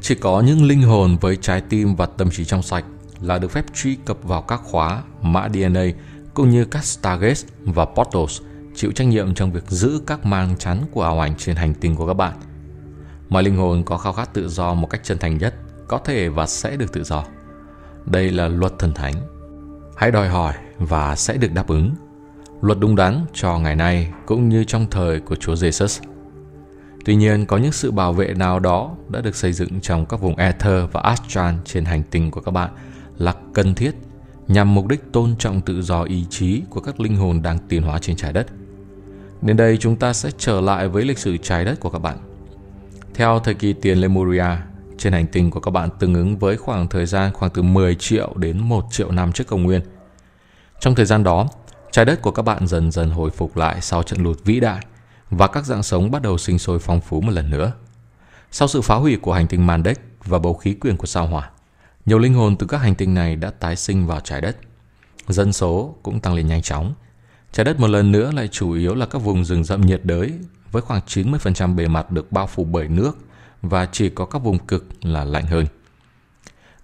Chỉ 0.00 0.14
có 0.14 0.40
những 0.40 0.64
linh 0.64 0.82
hồn 0.82 1.16
với 1.20 1.36
trái 1.36 1.60
tim 1.60 1.96
và 1.96 2.06
tâm 2.06 2.30
trí 2.30 2.44
trong 2.44 2.62
sạch 2.62 2.84
là 3.20 3.38
được 3.38 3.50
phép 3.50 3.64
truy 3.74 3.94
cập 4.04 4.22
vào 4.22 4.42
các 4.42 4.60
khóa, 4.64 5.02
mã 5.22 5.48
DNA 5.48 5.84
cũng 6.34 6.50
như 6.50 6.64
các 6.64 6.84
Stargate 6.84 7.40
và 7.64 7.84
Portals 7.84 8.40
chịu 8.74 8.92
trách 8.92 9.06
nhiệm 9.06 9.34
trong 9.34 9.52
việc 9.52 9.64
giữ 9.68 10.00
các 10.06 10.26
mang 10.26 10.56
chắn 10.58 10.84
của 10.92 11.02
ảo 11.02 11.20
ảnh 11.20 11.34
trên 11.36 11.56
hành 11.56 11.74
tinh 11.74 11.96
của 11.96 12.06
các 12.06 12.14
bạn. 12.14 12.32
Mọi 13.28 13.42
linh 13.42 13.56
hồn 13.56 13.82
có 13.84 13.98
khao 13.98 14.12
khát 14.12 14.34
tự 14.34 14.48
do 14.48 14.74
một 14.74 14.90
cách 14.90 15.00
chân 15.04 15.18
thành 15.18 15.38
nhất, 15.38 15.54
có 15.88 15.98
thể 15.98 16.28
và 16.28 16.46
sẽ 16.46 16.76
được 16.76 16.92
tự 16.92 17.04
do. 17.04 17.24
Đây 18.06 18.30
là 18.30 18.48
luật 18.48 18.72
thần 18.78 18.94
thánh. 18.94 19.14
Hãy 19.96 20.10
đòi 20.10 20.28
hỏi 20.28 20.54
và 20.78 21.16
sẽ 21.16 21.36
được 21.36 21.52
đáp 21.52 21.68
ứng. 21.68 21.94
Luật 22.62 22.78
đúng 22.78 22.96
đắn 22.96 23.26
cho 23.32 23.58
ngày 23.58 23.76
nay 23.76 24.12
cũng 24.26 24.48
như 24.48 24.64
trong 24.64 24.86
thời 24.90 25.20
của 25.20 25.36
Chúa 25.36 25.54
Jesus. 25.54 26.02
Tuy 27.04 27.14
nhiên, 27.14 27.46
có 27.46 27.56
những 27.56 27.72
sự 27.72 27.90
bảo 27.90 28.12
vệ 28.12 28.34
nào 28.34 28.58
đó 28.58 28.96
đã 29.08 29.20
được 29.20 29.36
xây 29.36 29.52
dựng 29.52 29.80
trong 29.80 30.06
các 30.06 30.20
vùng 30.20 30.36
Ether 30.36 30.84
và 30.92 31.00
Astral 31.00 31.54
trên 31.64 31.84
hành 31.84 32.02
tinh 32.10 32.30
của 32.30 32.40
các 32.40 32.50
bạn 32.50 32.70
là 33.18 33.34
cần 33.52 33.74
thiết 33.74 33.94
nhằm 34.48 34.74
mục 34.74 34.86
đích 34.86 35.12
tôn 35.12 35.36
trọng 35.38 35.60
tự 35.60 35.82
do 35.82 36.02
ý 36.02 36.26
chí 36.30 36.62
của 36.70 36.80
các 36.80 37.00
linh 37.00 37.16
hồn 37.16 37.42
đang 37.42 37.58
tiến 37.68 37.82
hóa 37.82 37.98
trên 37.98 38.16
trái 38.16 38.32
đất– 38.32 38.46
Đến 39.42 39.56
đây 39.56 39.76
chúng 39.76 39.96
ta 39.96 40.12
sẽ 40.12 40.30
trở 40.38 40.60
lại 40.60 40.88
với 40.88 41.04
lịch 41.04 41.18
sử 41.18 41.36
trái 41.36 41.64
đất 41.64 41.80
của 41.80 41.90
các 41.90 41.98
bạn. 41.98 42.18
Theo 43.14 43.38
thời 43.38 43.54
kỳ 43.54 43.72
tiền 43.72 43.98
Lemuria, 43.98 44.44
trên 44.98 45.12
hành 45.12 45.26
tinh 45.26 45.50
của 45.50 45.60
các 45.60 45.70
bạn 45.70 45.88
tương 45.98 46.14
ứng 46.14 46.38
với 46.38 46.56
khoảng 46.56 46.88
thời 46.88 47.06
gian 47.06 47.32
khoảng 47.32 47.50
từ 47.50 47.62
10 47.62 47.94
triệu 47.94 48.32
đến 48.36 48.58
1 48.58 48.84
triệu 48.90 49.10
năm 49.10 49.32
trước 49.32 49.46
công 49.46 49.62
nguyên. 49.62 49.80
Trong 50.80 50.94
thời 50.94 51.06
gian 51.06 51.24
đó, 51.24 51.48
trái 51.90 52.04
đất 52.04 52.22
của 52.22 52.30
các 52.30 52.42
bạn 52.42 52.66
dần 52.66 52.90
dần 52.90 53.10
hồi 53.10 53.30
phục 53.30 53.56
lại 53.56 53.80
sau 53.80 54.02
trận 54.02 54.22
lụt 54.22 54.44
vĩ 54.44 54.60
đại 54.60 54.80
và 55.30 55.46
các 55.46 55.64
dạng 55.64 55.82
sống 55.82 56.10
bắt 56.10 56.22
đầu 56.22 56.38
sinh 56.38 56.58
sôi 56.58 56.78
phong 56.78 57.00
phú 57.00 57.20
một 57.20 57.32
lần 57.32 57.50
nữa. 57.50 57.72
Sau 58.50 58.68
sự 58.68 58.80
phá 58.80 58.94
hủy 58.94 59.16
của 59.16 59.32
hành 59.32 59.46
tinh 59.46 59.66
Mandek 59.66 60.00
và 60.24 60.38
bầu 60.38 60.54
khí 60.54 60.74
quyển 60.74 60.96
của 60.96 61.06
sao 61.06 61.26
hỏa, 61.26 61.50
nhiều 62.06 62.18
linh 62.18 62.34
hồn 62.34 62.56
từ 62.56 62.66
các 62.66 62.78
hành 62.78 62.94
tinh 62.94 63.14
này 63.14 63.36
đã 63.36 63.50
tái 63.50 63.76
sinh 63.76 64.06
vào 64.06 64.20
trái 64.20 64.40
đất. 64.40 64.56
Dân 65.28 65.52
số 65.52 65.96
cũng 66.02 66.20
tăng 66.20 66.34
lên 66.34 66.46
nhanh 66.46 66.62
chóng– 66.62 66.94
Trái 67.52 67.64
đất 67.64 67.80
một 67.80 67.86
lần 67.86 68.12
nữa 68.12 68.32
lại 68.34 68.48
chủ 68.48 68.72
yếu 68.72 68.94
là 68.94 69.06
các 69.06 69.18
vùng 69.18 69.44
rừng 69.44 69.64
rậm 69.64 69.80
nhiệt 69.80 70.00
đới 70.04 70.32
với 70.72 70.82
khoảng 70.82 71.00
90% 71.06 71.74
bề 71.74 71.88
mặt 71.88 72.10
được 72.10 72.32
bao 72.32 72.46
phủ 72.46 72.64
bởi 72.64 72.88
nước 72.88 73.18
và 73.62 73.88
chỉ 73.92 74.08
có 74.08 74.24
các 74.24 74.38
vùng 74.38 74.58
cực 74.58 74.86
là 75.02 75.24
lạnh 75.24 75.46
hơn. 75.46 75.66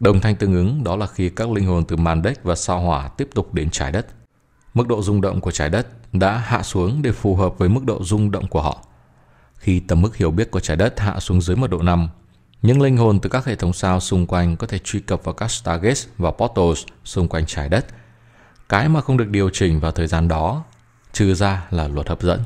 Đồng 0.01 0.21
thanh 0.21 0.37
tương 0.37 0.55
ứng 0.55 0.85
đó 0.85 0.97
là 0.97 1.07
khi 1.07 1.29
các 1.29 1.51
linh 1.51 1.67
hồn 1.67 1.85
từ 1.85 1.97
Mandek 1.97 2.43
và 2.43 2.55
sao 2.55 2.81
hỏa 2.81 3.09
tiếp 3.09 3.29
tục 3.35 3.55
đến 3.55 3.71
trái 3.71 3.93
đất. 3.93 4.07
Mức 4.75 4.89
độ 4.89 5.03
rung 5.03 5.21
động 5.21 5.41
của 5.41 5.51
trái 5.51 5.71
đất 5.71 6.06
đã 6.19 6.39
hạ 6.39 6.63
xuống 6.63 7.03
để 7.03 7.13
phù 7.13 7.37
hợp 7.37 7.59
với 7.59 7.69
mức 7.69 7.85
độ 7.85 8.05
rung 8.05 8.31
động 8.31 8.47
của 8.47 8.63
họ. 8.63 8.85
Khi 9.57 9.81
tầm 9.81 10.03
mức 10.03 10.17
hiểu 10.17 10.31
biết 10.31 10.51
của 10.51 10.61
trái 10.61 10.77
đất 10.77 11.01
hạ 11.01 11.21
xuống 11.21 11.41
dưới 11.41 11.57
mật 11.57 11.71
độ 11.71 11.83
5, 11.83 12.09
những 12.63 12.83
linh 12.83 12.97
hồn 12.97 13.21
từ 13.21 13.29
các 13.29 13.45
hệ 13.45 13.55
thống 13.55 13.73
sao 13.73 14.01
xung 14.01 14.27
quanh 14.27 14.57
có 14.57 14.67
thể 14.67 14.79
truy 14.79 15.01
cập 15.01 15.25
vào 15.25 15.35
các 15.35 15.51
Stargates 15.51 16.07
và 16.19 16.31
Portals 16.31 16.85
xung 17.05 17.29
quanh 17.29 17.47
trái 17.47 17.69
đất– 17.69 17.87
cái 18.69 18.89
mà 18.89 19.01
không 19.01 19.17
được 19.17 19.29
điều 19.29 19.51
chỉnh 19.51 19.81
vào 19.81 19.93
thời 19.93 20.07
gian 20.07 20.29
đó, 20.29 20.65
trừ 21.13 21.35
ra 21.35 21.67
là 21.71 21.89
luật 21.89 22.09
hấp 22.09 22.23
dẫn. 22.23 22.41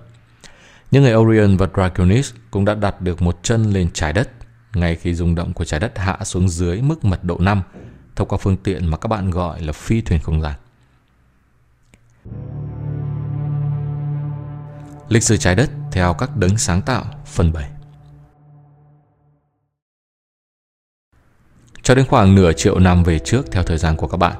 Những 0.90 1.02
người 1.02 1.14
Orion 1.14 1.56
và 1.56 1.68
Draconis 1.74 2.32
cũng 2.50 2.64
đã 2.64 2.74
đặt 2.74 3.00
được 3.00 3.22
một 3.22 3.38
chân 3.42 3.72
lên 3.72 3.88
trái 3.92 4.12
đất 4.12 4.30
ngay 4.74 4.96
khi 4.96 5.14
rung 5.14 5.34
động 5.34 5.52
của 5.52 5.64
trái 5.64 5.80
đất 5.80 5.98
hạ 5.98 6.18
xuống 6.24 6.48
dưới 6.48 6.82
mức 6.82 7.04
mật 7.04 7.24
độ 7.24 7.38
5 7.38 7.62
thông 8.16 8.28
qua 8.28 8.38
phương 8.42 8.56
tiện 8.56 8.86
mà 8.86 8.96
các 8.96 9.08
bạn 9.08 9.30
gọi 9.30 9.62
là 9.62 9.72
phi 9.72 10.00
thuyền 10.00 10.20
không 10.20 10.42
gian. 10.42 10.54
Lịch 15.10 15.22
sử 15.22 15.36
trái 15.36 15.54
đất 15.54 15.70
theo 15.92 16.14
các 16.14 16.36
đấng 16.36 16.58
sáng 16.58 16.82
tạo 16.82 17.04
phần 17.26 17.52
7 17.52 17.68
Cho 21.82 21.94
đến 21.94 22.06
khoảng 22.06 22.34
nửa 22.34 22.52
triệu 22.52 22.78
năm 22.78 23.02
về 23.02 23.18
trước 23.18 23.50
theo 23.52 23.62
thời 23.62 23.78
gian 23.78 23.96
của 23.96 24.06
các 24.06 24.16
bạn, 24.16 24.36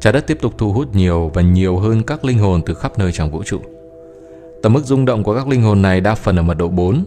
trái 0.00 0.12
đất 0.12 0.26
tiếp 0.26 0.38
tục 0.40 0.54
thu 0.58 0.72
hút 0.72 0.94
nhiều 0.94 1.30
và 1.34 1.42
nhiều 1.42 1.78
hơn 1.78 2.02
các 2.02 2.24
linh 2.24 2.38
hồn 2.38 2.62
từ 2.66 2.74
khắp 2.74 2.98
nơi 2.98 3.12
trong 3.12 3.30
vũ 3.30 3.42
trụ. 3.42 3.60
Tầm 4.62 4.72
mức 4.72 4.84
rung 4.84 5.04
động 5.04 5.22
của 5.22 5.34
các 5.34 5.48
linh 5.48 5.62
hồn 5.62 5.82
này 5.82 6.00
đa 6.00 6.14
phần 6.14 6.36
ở 6.36 6.42
mật 6.42 6.58
độ 6.58 6.68
4, 6.68 7.04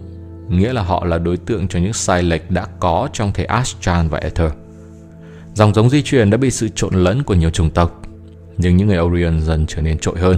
nghĩa 0.49 0.73
là 0.73 0.81
họ 0.81 1.05
là 1.05 1.17
đối 1.17 1.37
tượng 1.37 1.67
cho 1.67 1.79
những 1.79 1.93
sai 1.93 2.23
lệch 2.23 2.51
đã 2.51 2.65
có 2.79 3.09
trong 3.13 3.33
thể 3.33 3.43
Astral 3.43 4.07
và 4.07 4.17
Ether. 4.17 4.51
Dòng 5.53 5.73
giống 5.73 5.89
di 5.89 6.01
truyền 6.01 6.29
đã 6.29 6.37
bị 6.37 6.51
sự 6.51 6.69
trộn 6.75 6.93
lẫn 6.93 7.23
của 7.23 7.33
nhiều 7.33 7.49
chủng 7.49 7.71
tộc, 7.71 8.01
nhưng 8.57 8.77
những 8.77 8.87
người 8.87 8.99
Orion 8.99 9.41
dần 9.41 9.65
trở 9.67 9.81
nên 9.81 9.97
trội 9.97 10.19
hơn. 10.19 10.37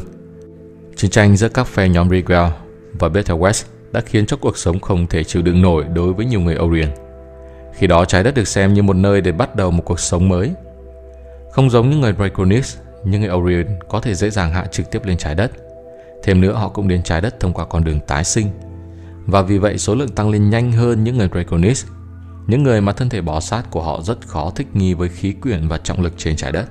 Chiến 0.95 1.11
tranh 1.11 1.37
giữa 1.37 1.49
các 1.49 1.67
phe 1.67 1.89
nhóm 1.89 2.09
Rigel 2.09 2.49
và 2.93 3.09
Beta 3.09 3.33
West 3.33 3.63
đã 3.91 4.01
khiến 4.01 4.25
cho 4.25 4.37
cuộc 4.37 4.57
sống 4.57 4.79
không 4.79 5.07
thể 5.07 5.23
chịu 5.23 5.41
đựng 5.41 5.61
nổi 5.61 5.85
đối 5.93 6.13
với 6.13 6.25
nhiều 6.25 6.39
người 6.39 6.57
Orient. 6.57 6.91
Khi 7.73 7.87
đó 7.87 8.05
trái 8.05 8.23
đất 8.23 8.35
được 8.35 8.47
xem 8.47 8.73
như 8.73 8.83
một 8.83 8.95
nơi 8.95 9.21
để 9.21 9.31
bắt 9.31 9.55
đầu 9.55 9.71
một 9.71 9.83
cuộc 9.85 9.99
sống 9.99 10.29
mới. 10.29 10.51
Không 11.51 11.69
giống 11.69 11.89
những 11.89 12.01
người 12.01 12.13
Draconis, 12.13 12.77
những 13.05 13.21
người 13.21 13.29
Orion 13.31 13.65
có 13.89 13.99
thể 13.99 14.15
dễ 14.15 14.29
dàng 14.29 14.53
hạ 14.53 14.65
trực 14.71 14.91
tiếp 14.91 15.05
lên 15.05 15.17
trái 15.17 15.35
đất. 15.35 15.51
Thêm 16.23 16.41
nữa 16.41 16.53
họ 16.53 16.69
cũng 16.69 16.87
đến 16.87 17.03
trái 17.03 17.21
đất 17.21 17.39
thông 17.39 17.53
qua 17.53 17.65
con 17.65 17.83
đường 17.83 17.99
tái 18.07 18.23
sinh. 18.23 18.47
Và 19.25 19.41
vì 19.41 19.57
vậy 19.57 19.77
số 19.77 19.95
lượng 19.95 20.09
tăng 20.09 20.29
lên 20.29 20.49
nhanh 20.49 20.71
hơn 20.71 21.03
những 21.03 21.17
người 21.17 21.29
Draconis, 21.33 21.85
những 22.47 22.63
người 22.63 22.81
mà 22.81 22.93
thân 22.93 23.09
thể 23.09 23.21
bò 23.21 23.39
sát 23.39 23.71
của 23.71 23.81
họ 23.81 24.01
rất 24.01 24.27
khó 24.27 24.51
thích 24.55 24.67
nghi 24.73 24.93
với 24.93 25.09
khí 25.09 25.31
quyển 25.31 25.67
và 25.67 25.77
trọng 25.77 26.01
lực 26.01 26.13
trên 26.17 26.35
trái 26.35 26.51
đất. 26.51 26.65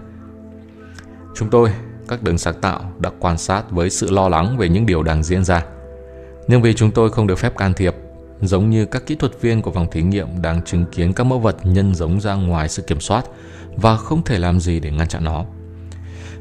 Chúng 1.35 1.51
tôi, 1.51 1.71
các 2.11 2.23
đường 2.23 2.39
sáng 2.39 2.61
tạo, 2.61 2.93
đã 2.99 3.11
quan 3.19 3.39
sát 3.39 3.71
với 3.71 3.91
sự 3.91 4.11
lo 4.11 4.29
lắng 4.29 4.59
về 4.59 4.69
những 4.69 4.87
điều 4.87 5.03
đang 5.03 5.23
diễn 5.23 5.45
ra. 5.45 5.65
Nhưng 6.49 6.63
vì 6.63 6.75
chúng 6.75 6.91
tôi 6.91 7.11
không 7.11 7.27
được 7.27 7.39
phép 7.39 7.57
can 7.57 7.75
thiệp 7.75 7.95
giống 8.43 8.71
như 8.71 8.87
các 8.87 9.07
kỹ 9.07 9.15
thuật 9.15 9.41
viên 9.41 9.63
của 9.63 9.73
phòng 9.73 9.91
thí 9.91 10.03
nghiệm 10.03 10.43
đang 10.43 10.63
chứng 10.65 10.85
kiến 10.93 11.13
các 11.13 11.25
mẫu 11.25 11.39
vật 11.39 11.57
nhân 11.65 11.95
giống 11.95 12.21
ra 12.21 12.35
ngoài 12.35 12.69
sự 12.69 12.83
kiểm 12.83 13.01
soát 13.01 13.25
và 13.77 13.97
không 13.97 14.25
thể 14.25 14.39
làm 14.39 14.61
gì 14.61 14.81
để 14.81 14.91
ngăn 14.91 15.09
chặn 15.09 15.25
nó. 15.25 15.45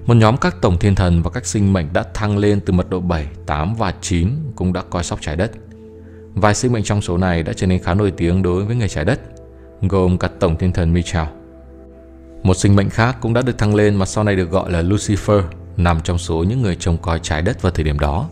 Một 0.06 0.14
nhóm 0.14 0.38
các 0.38 0.56
tổng 0.62 0.78
thiên 0.78 0.96
thần 0.96 1.22
và 1.24 1.30
các 1.30 1.46
sinh 1.46 1.74
mệnh 1.74 1.94
đã 1.94 2.04
thăng 2.14 2.38
lên 2.38 2.60
từ 2.60 2.74
mật 2.74 2.90
độ 2.90 3.00
7, 3.00 3.28
8 3.46 3.76
và 3.76 3.94
9 4.02 4.30
cũng 4.56 4.74
đã 4.74 4.82
coi 4.90 5.04
sóc 5.04 5.20
trái 5.22 5.36
đất. 5.36 5.52
Vài 6.34 6.56
sinh 6.56 6.74
mệnh 6.74 6.84
trong 6.84 7.02
số 7.02 7.18
này 7.18 7.44
đã 7.44 7.54
trở 7.54 7.68
nên 7.68 7.80
khá 7.80 7.94
nổi 7.94 8.12
tiếng 8.12 8.42
đối 8.42 8.66
với 8.66 8.76
người 8.76 8.90
trái 8.90 9.06
đất, 9.06 9.20
gồm 9.82 10.18
cả 10.18 10.30
tổng 10.40 10.58
thiên 10.58 10.74
thần 10.74 10.94
Michael. 10.94 11.28
Một 12.44 12.54
sinh 12.54 12.76
mệnh 12.76 12.90
khác 12.90 13.18
cũng 13.22 13.34
đã 13.34 13.42
được 13.42 13.58
thăng 13.58 13.76
lên 13.76 13.96
mà 13.96 14.06
sau 14.06 14.24
này 14.24 14.36
được 14.36 14.52
gọi 14.52 14.72
là 14.72 14.82
Lucifer, 14.82 15.42
nằm 15.78 16.02
trong 16.02 16.18
số 16.18 16.44
những 16.44 16.62
người 16.62 16.76
trông 16.76 16.98
coi 16.98 17.20
trái 17.20 17.42
đất 17.42 17.62
vào 17.62 17.72
thời 17.72 17.84
điểm 17.84 18.00
đó. 18.00 18.30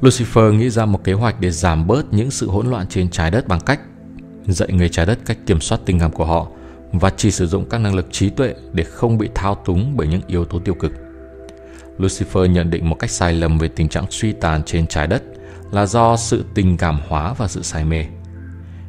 Lucifer 0.00 0.52
nghĩ 0.52 0.70
ra 0.70 0.86
một 0.86 1.04
kế 1.04 1.12
hoạch 1.12 1.40
để 1.40 1.50
giảm 1.50 1.86
bớt 1.86 2.12
những 2.12 2.30
sự 2.30 2.50
hỗn 2.50 2.66
loạn 2.66 2.86
trên 2.86 3.10
trái 3.10 3.30
đất 3.30 3.48
bằng 3.48 3.60
cách 3.60 3.80
dạy 4.46 4.72
người 4.72 4.88
trái 4.88 5.06
đất 5.06 5.18
cách 5.26 5.38
kiểm 5.46 5.60
soát 5.60 5.80
tình 5.86 5.98
cảm 5.98 6.12
của 6.12 6.24
họ 6.24 6.46
và 6.92 7.10
chỉ 7.16 7.30
sử 7.30 7.46
dụng 7.46 7.68
các 7.68 7.78
năng 7.78 7.94
lực 7.94 8.06
trí 8.12 8.30
tuệ 8.30 8.54
để 8.72 8.84
không 8.84 9.18
bị 9.18 9.28
thao 9.34 9.54
túng 9.54 9.96
bởi 9.96 10.06
những 10.06 10.20
yếu 10.26 10.44
tố 10.44 10.58
tiêu 10.58 10.74
cực. 10.74 10.92
Lucifer 11.98 12.46
nhận 12.46 12.70
định 12.70 12.90
một 12.90 12.96
cách 12.98 13.10
sai 13.10 13.32
lầm 13.32 13.58
về 13.58 13.68
tình 13.68 13.88
trạng 13.88 14.06
suy 14.10 14.32
tàn 14.32 14.62
trên 14.62 14.86
trái 14.86 15.06
đất 15.06 15.22
là 15.72 15.86
do 15.86 16.16
sự 16.16 16.44
tình 16.54 16.76
cảm 16.76 17.00
hóa 17.08 17.34
và 17.38 17.48
sự 17.48 17.62
say 17.62 17.84
mê. 17.84 18.04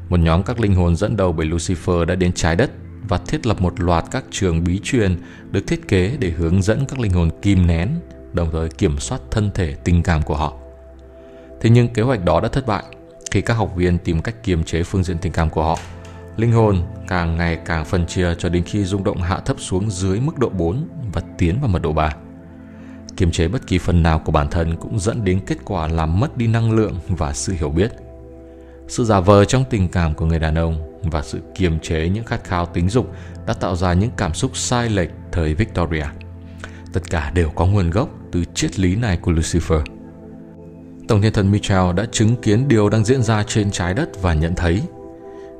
Một 0.09 0.19
nhóm 0.19 0.43
các 0.43 0.59
linh 0.59 0.75
hồn 0.75 0.95
dẫn 0.95 1.17
đầu 1.17 1.31
bởi 1.31 1.47
Lucifer 1.47 2.05
đã 2.05 2.15
đến 2.15 2.31
trái 2.33 2.55
đất 2.55 2.71
và 3.07 3.17
thiết 3.17 3.45
lập 3.45 3.61
một 3.61 3.79
loạt 3.79 4.05
các 4.11 4.25
trường 4.31 4.63
bí 4.63 4.79
truyền 4.83 5.15
được 5.51 5.67
thiết 5.67 5.87
kế 5.87 6.17
để 6.19 6.29
hướng 6.29 6.61
dẫn 6.61 6.85
các 6.85 6.99
linh 6.99 7.11
hồn 7.11 7.29
kìm 7.41 7.67
nén, 7.67 7.89
đồng 8.33 8.49
thời 8.51 8.69
kiểm 8.69 8.99
soát 8.99 9.21
thân 9.31 9.51
thể 9.53 9.75
tình 9.83 10.03
cảm 10.03 10.21
của 10.21 10.35
họ. 10.35 10.53
Thế 11.61 11.69
nhưng 11.69 11.87
kế 11.87 12.01
hoạch 12.01 12.25
đó 12.25 12.39
đã 12.39 12.47
thất 12.47 12.67
bại 12.67 12.83
khi 13.31 13.41
các 13.41 13.53
học 13.53 13.75
viên 13.75 13.97
tìm 13.97 14.21
cách 14.21 14.43
kiềm 14.43 14.63
chế 14.63 14.83
phương 14.83 15.03
diện 15.03 15.17
tình 15.17 15.31
cảm 15.31 15.49
của 15.49 15.63
họ. 15.63 15.79
Linh 16.37 16.51
hồn 16.51 16.81
càng 17.07 17.37
ngày 17.37 17.57
càng 17.65 17.85
phân 17.85 18.07
chia 18.07 18.35
cho 18.35 18.49
đến 18.49 18.63
khi 18.63 18.83
rung 18.83 19.03
động 19.03 19.21
hạ 19.21 19.39
thấp 19.45 19.55
xuống 19.59 19.91
dưới 19.91 20.19
mức 20.19 20.37
độ 20.37 20.49
4 20.49 20.87
và 21.13 21.21
tiến 21.37 21.57
vào 21.61 21.67
mật 21.67 21.81
độ 21.81 21.93
3. 21.93 22.15
Kiềm 23.17 23.31
chế 23.31 23.47
bất 23.47 23.67
kỳ 23.67 23.77
phần 23.77 24.03
nào 24.03 24.19
của 24.19 24.31
bản 24.31 24.47
thân 24.51 24.75
cũng 24.75 24.99
dẫn 24.99 25.23
đến 25.23 25.39
kết 25.45 25.57
quả 25.65 25.87
làm 25.87 26.19
mất 26.19 26.37
đi 26.37 26.47
năng 26.47 26.71
lượng 26.71 26.99
và 27.07 27.33
sự 27.33 27.53
hiểu 27.53 27.69
biết. 27.69 27.91
Sự 28.87 29.05
giả 29.05 29.19
vờ 29.19 29.45
trong 29.45 29.63
tình 29.69 29.87
cảm 29.87 30.13
của 30.13 30.25
người 30.25 30.39
đàn 30.39 30.55
ông 30.55 30.99
và 31.03 31.21
sự 31.21 31.41
kiềm 31.55 31.79
chế 31.79 32.09
những 32.09 32.25
khát 32.25 32.43
khao 32.43 32.65
tính 32.65 32.89
dục 32.89 33.11
đã 33.47 33.53
tạo 33.53 33.75
ra 33.75 33.93
những 33.93 34.09
cảm 34.17 34.33
xúc 34.33 34.57
sai 34.57 34.89
lệch 34.89 35.09
thời 35.31 35.53
Victoria. 35.53 36.05
Tất 36.93 37.01
cả 37.09 37.31
đều 37.35 37.49
có 37.49 37.65
nguồn 37.65 37.89
gốc 37.89 38.09
từ 38.31 38.43
triết 38.53 38.79
lý 38.79 38.95
này 38.95 39.17
của 39.17 39.31
Lucifer. 39.31 39.81
Tổng 41.07 41.21
thiên 41.21 41.33
thần 41.33 41.51
Michael 41.51 41.95
đã 41.95 42.05
chứng 42.11 42.35
kiến 42.35 42.67
điều 42.67 42.89
đang 42.89 43.05
diễn 43.05 43.23
ra 43.23 43.43
trên 43.47 43.71
trái 43.71 43.93
đất 43.93 44.21
và 44.21 44.33
nhận 44.33 44.55
thấy 44.55 44.81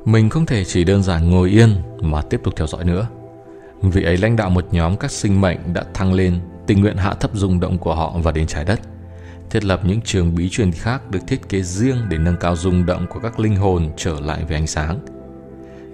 mình 0.04 0.30
không 0.30 0.46
thể 0.46 0.64
chỉ 0.64 0.84
đơn 0.84 1.02
giản 1.02 1.30
ngồi 1.30 1.50
yên 1.50 1.70
mà 2.00 2.22
tiếp 2.22 2.40
tục 2.44 2.54
theo 2.56 2.66
dõi 2.66 2.84
nữa. 2.84 3.06
Vị 3.82 4.02
ấy 4.02 4.16
lãnh 4.16 4.36
đạo 4.36 4.50
một 4.50 4.66
nhóm 4.70 4.96
các 4.96 5.10
sinh 5.10 5.40
mệnh 5.40 5.58
đã 5.74 5.84
thăng 5.94 6.12
lên, 6.12 6.38
tình 6.66 6.80
nguyện 6.80 6.96
hạ 6.96 7.14
thấp 7.14 7.30
rung 7.34 7.60
động 7.60 7.78
của 7.78 7.94
họ 7.94 8.18
và 8.22 8.32
đến 8.32 8.46
trái 8.46 8.64
đất. 8.64 8.80
Thiết 9.50 9.64
lập 9.64 9.80
những 9.84 10.00
trường 10.00 10.34
bí 10.34 10.48
truyền 10.48 10.72
khác 10.72 11.10
được 11.10 11.18
thiết 11.26 11.48
kế 11.48 11.62
riêng 11.62 11.96
để 12.08 12.18
nâng 12.18 12.36
cao 12.40 12.56
rung 12.56 12.86
động 12.86 13.06
của 13.10 13.20
các 13.20 13.40
linh 13.40 13.56
hồn 13.56 13.90
trở 13.96 14.20
lại 14.20 14.44
với 14.44 14.56
ánh 14.56 14.66
sáng. 14.66 14.98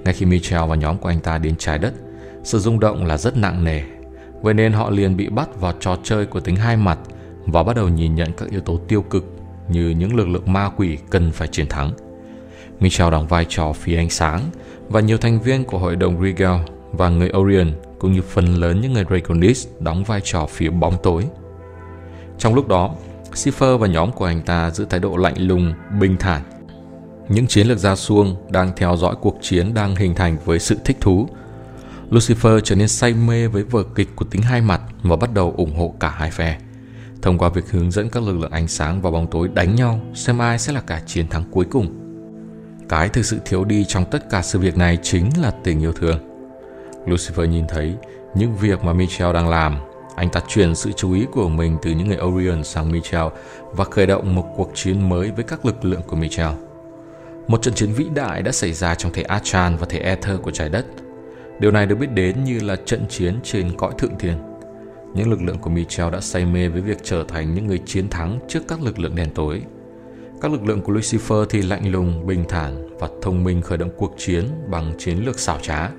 Ngay 0.05 0.15
khi 0.15 0.27
Michel 0.27 0.61
và 0.69 0.75
nhóm 0.75 0.99
của 0.99 1.09
anh 1.09 1.21
ta 1.21 1.39
đến 1.39 1.55
trái 1.59 1.79
đất, 1.79 1.95
sự 2.45 2.59
rung 2.59 2.81
động 2.81 3.07
là 3.07 3.19
rất 3.19 3.37
nặng 3.37 3.65
nề, 3.65 3.83
vậy 4.43 4.55
nên 4.55 4.73
họ 4.73 4.91
liền 4.91 5.17
bị 5.17 5.29
bắt 5.29 5.61
vào 5.61 5.73
trò 5.81 5.97
chơi 6.03 6.27
của 6.27 6.41
tính 6.41 6.57
hai 6.57 6.77
mặt 6.77 6.99
và 7.47 7.63
bắt 7.63 7.77
đầu 7.77 7.89
nhìn 7.89 8.15
nhận 8.15 8.33
các 8.33 8.51
yếu 8.51 8.61
tố 8.61 8.81
tiêu 8.89 9.03
cực 9.03 9.25
như 9.69 9.91
những 9.91 10.17
lực 10.17 10.29
lượng 10.29 10.53
ma 10.53 10.71
quỷ 10.77 10.99
cần 11.11 11.33
phải 11.33 11.49
chiến 11.49 11.69
thắng. 11.69 11.93
Michel 12.81 13.11
đóng 13.11 13.27
vai 13.27 13.47
trò 13.49 13.73
phía 13.73 13.97
ánh 13.97 14.11
sáng 14.11 14.41
và 14.89 15.01
nhiều 15.01 15.19
thành 15.19 15.41
viên 15.41 15.65
của 15.65 15.79
hội 15.79 15.97
đồng 15.97 16.23
Regal 16.23 16.61
và 16.93 17.09
người 17.09 17.31
Orion 17.37 17.73
cũng 17.99 18.13
như 18.13 18.23
phần 18.23 18.45
lớn 18.55 18.81
những 18.81 18.93
người 18.93 19.05
Draconis 19.09 19.69
đóng 19.81 20.05
vai 20.05 20.21
trò 20.25 20.47
phía 20.47 20.71
bóng 20.71 20.95
tối. 21.03 21.25
Trong 22.39 22.55
lúc 22.55 22.69
đó, 22.69 22.95
Schiffer 23.35 23.79
và 23.79 23.87
nhóm 23.87 24.13
của 24.13 24.25
anh 24.25 24.43
ta 24.43 24.71
giữ 24.71 24.87
thái 24.91 25.01
độ 25.01 25.17
lạnh 25.17 25.35
lùng, 25.39 25.73
bình 26.01 26.17
thản. 26.17 26.43
Những 27.29 27.47
chiến 27.47 27.67
lược 27.67 27.79
gia 27.79 27.97
xuông 27.97 28.37
đang 28.51 28.73
theo 28.77 28.97
dõi 28.97 29.15
cuộc 29.21 29.39
chiến 29.41 29.75
đang 29.75 29.97
hình 29.97 30.15
thành 30.15 30.37
với 30.45 30.59
sự 30.59 30.77
thích 30.85 30.97
thú. 31.01 31.29
Lucifer 32.11 32.61
trở 32.61 32.75
nên 32.75 32.89
say 32.89 33.15
mê 33.15 33.47
với 33.47 33.63
vở 33.63 33.83
kịch 33.95 34.09
của 34.17 34.25
tính 34.25 34.43
hai 34.43 34.61
mặt 34.61 34.81
và 35.03 35.17
bắt 35.17 35.35
đầu 35.35 35.55
ủng 35.57 35.77
hộ 35.77 35.95
cả 36.01 36.09
hai 36.09 36.31
phe 36.31 36.59
thông 37.23 37.39
qua 37.39 37.49
việc 37.49 37.71
hướng 37.71 37.91
dẫn 37.91 38.11
các 38.11 38.23
lực 38.23 38.39
lượng 38.39 38.51
ánh 38.51 38.69
sáng 38.69 39.03
và 39.03 39.11
bóng 39.11 39.27
tối 39.27 39.49
đánh 39.55 39.75
nhau 39.75 40.01
xem 40.15 40.39
ai 40.39 40.59
sẽ 40.59 40.73
là 40.73 40.81
cả 40.81 41.01
chiến 41.07 41.29
thắng 41.29 41.45
cuối 41.51 41.65
cùng. 41.71 41.99
Cái 42.89 43.09
thực 43.09 43.25
sự 43.25 43.39
thiếu 43.45 43.65
đi 43.65 43.85
trong 43.85 44.05
tất 44.11 44.31
cả 44.31 44.43
sự 44.43 44.59
việc 44.59 44.77
này 44.77 44.99
chính 45.03 45.31
là 45.43 45.51
tình 45.65 45.81
yêu 45.81 45.93
thương. 45.93 46.19
Lucifer 47.07 47.45
nhìn 47.45 47.65
thấy 47.69 47.95
những 48.35 48.57
việc 48.57 48.85
mà 48.85 48.93
Michel 48.93 49.33
đang 49.33 49.49
làm. 49.49 49.77
Anh 50.15 50.31
ta 50.31 50.41
chuyển 50.49 50.75
sự 50.75 50.93
chú 50.93 51.13
ý 51.13 51.27
của 51.33 51.49
mình 51.49 51.77
từ 51.83 51.91
những 51.91 52.09
người 52.09 52.19
Orion 52.23 52.65
sang 52.65 52.93
Michel 52.93 53.27
và 53.73 53.85
khởi 53.85 54.07
động 54.07 54.35
một 54.35 54.45
cuộc 54.57 54.71
chiến 54.75 55.09
mới 55.09 55.31
với 55.31 55.45
các 55.45 55.67
lực 55.67 55.85
lượng 55.85 56.03
của 56.07 56.17
Michel. 56.17 56.51
Một 57.49 57.63
trận 57.63 57.75
chiến 57.75 57.93
vĩ 57.93 58.07
đại 58.15 58.43
đã 58.43 58.53
xảy 58.53 58.73
ra 58.73 58.95
trong 58.95 59.13
thể 59.13 59.23
Achan 59.23 59.77
và 59.77 59.87
thể 59.91 59.99
Ether 59.99 60.41
của 60.41 60.51
trái 60.51 60.69
đất. 60.69 60.87
Điều 61.59 61.71
này 61.71 61.87
được 61.87 61.95
biết 61.95 62.11
đến 62.15 62.45
như 62.45 62.61
là 62.61 62.77
trận 62.77 63.07
chiến 63.09 63.41
trên 63.43 63.77
cõi 63.77 63.93
thượng 63.99 64.19
thiên. 64.19 64.37
Những 65.15 65.31
lực 65.31 65.43
lượng 65.43 65.59
của 65.59 65.71
Michel 65.71 66.11
đã 66.13 66.21
say 66.21 66.45
mê 66.45 66.69
với 66.69 66.81
việc 66.81 66.99
trở 67.03 67.25
thành 67.29 67.55
những 67.55 67.67
người 67.67 67.79
chiến 67.87 68.09
thắng 68.09 68.39
trước 68.49 68.61
các 68.69 68.83
lực 68.83 68.99
lượng 68.99 69.17
đen 69.17 69.29
tối. 69.35 69.63
Các 70.41 70.53
lực 70.53 70.65
lượng 70.65 70.81
của 70.81 70.93
Lucifer 70.93 71.45
thì 71.45 71.63
lạnh 71.63 71.93
lùng, 71.93 72.27
bình 72.27 72.45
thản 72.49 72.99
và 72.99 73.09
thông 73.23 73.45
minh 73.45 73.63
khởi 73.63 73.79
động 73.79 73.91
cuộc 73.97 74.15
chiến 74.19 74.45
bằng 74.71 74.93
chiến 74.99 75.25
lược 75.25 75.39
xảo 75.39 75.59
trá. 75.63 75.91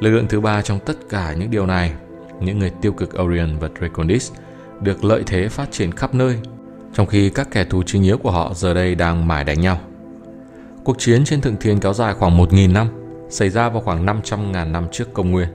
Lực 0.00 0.10
lượng 0.10 0.26
thứ 0.28 0.40
ba 0.40 0.62
trong 0.62 0.78
tất 0.86 1.08
cả 1.08 1.34
những 1.38 1.50
điều 1.50 1.66
này, 1.66 1.92
những 2.40 2.58
người 2.58 2.70
tiêu 2.82 2.92
cực 2.92 3.22
Orion 3.22 3.58
và 3.58 3.68
Draconis, 3.78 4.32
được 4.80 5.04
lợi 5.04 5.22
thế 5.26 5.48
phát 5.48 5.72
triển 5.72 5.92
khắp 5.92 6.14
nơi, 6.14 6.38
trong 6.92 7.06
khi 7.06 7.30
các 7.30 7.48
kẻ 7.50 7.64
thù 7.64 7.82
chính 7.86 8.02
yếu 8.02 8.18
của 8.18 8.30
họ 8.30 8.54
giờ 8.54 8.74
đây 8.74 8.94
đang 8.94 9.28
mải 9.28 9.44
đánh 9.44 9.60
nhau. 9.60 9.78
Cuộc 10.84 10.98
chiến 10.98 11.24
trên 11.24 11.40
Thượng 11.40 11.56
Thiên 11.56 11.80
kéo 11.80 11.92
dài 11.92 12.14
khoảng 12.14 12.38
1.000 12.38 12.72
năm, 12.72 12.88
xảy 13.28 13.50
ra 13.50 13.68
vào 13.68 13.80
khoảng 13.80 14.06
500.000 14.06 14.70
năm 14.70 14.86
trước 14.92 15.14
công 15.14 15.30
nguyên. 15.30 15.48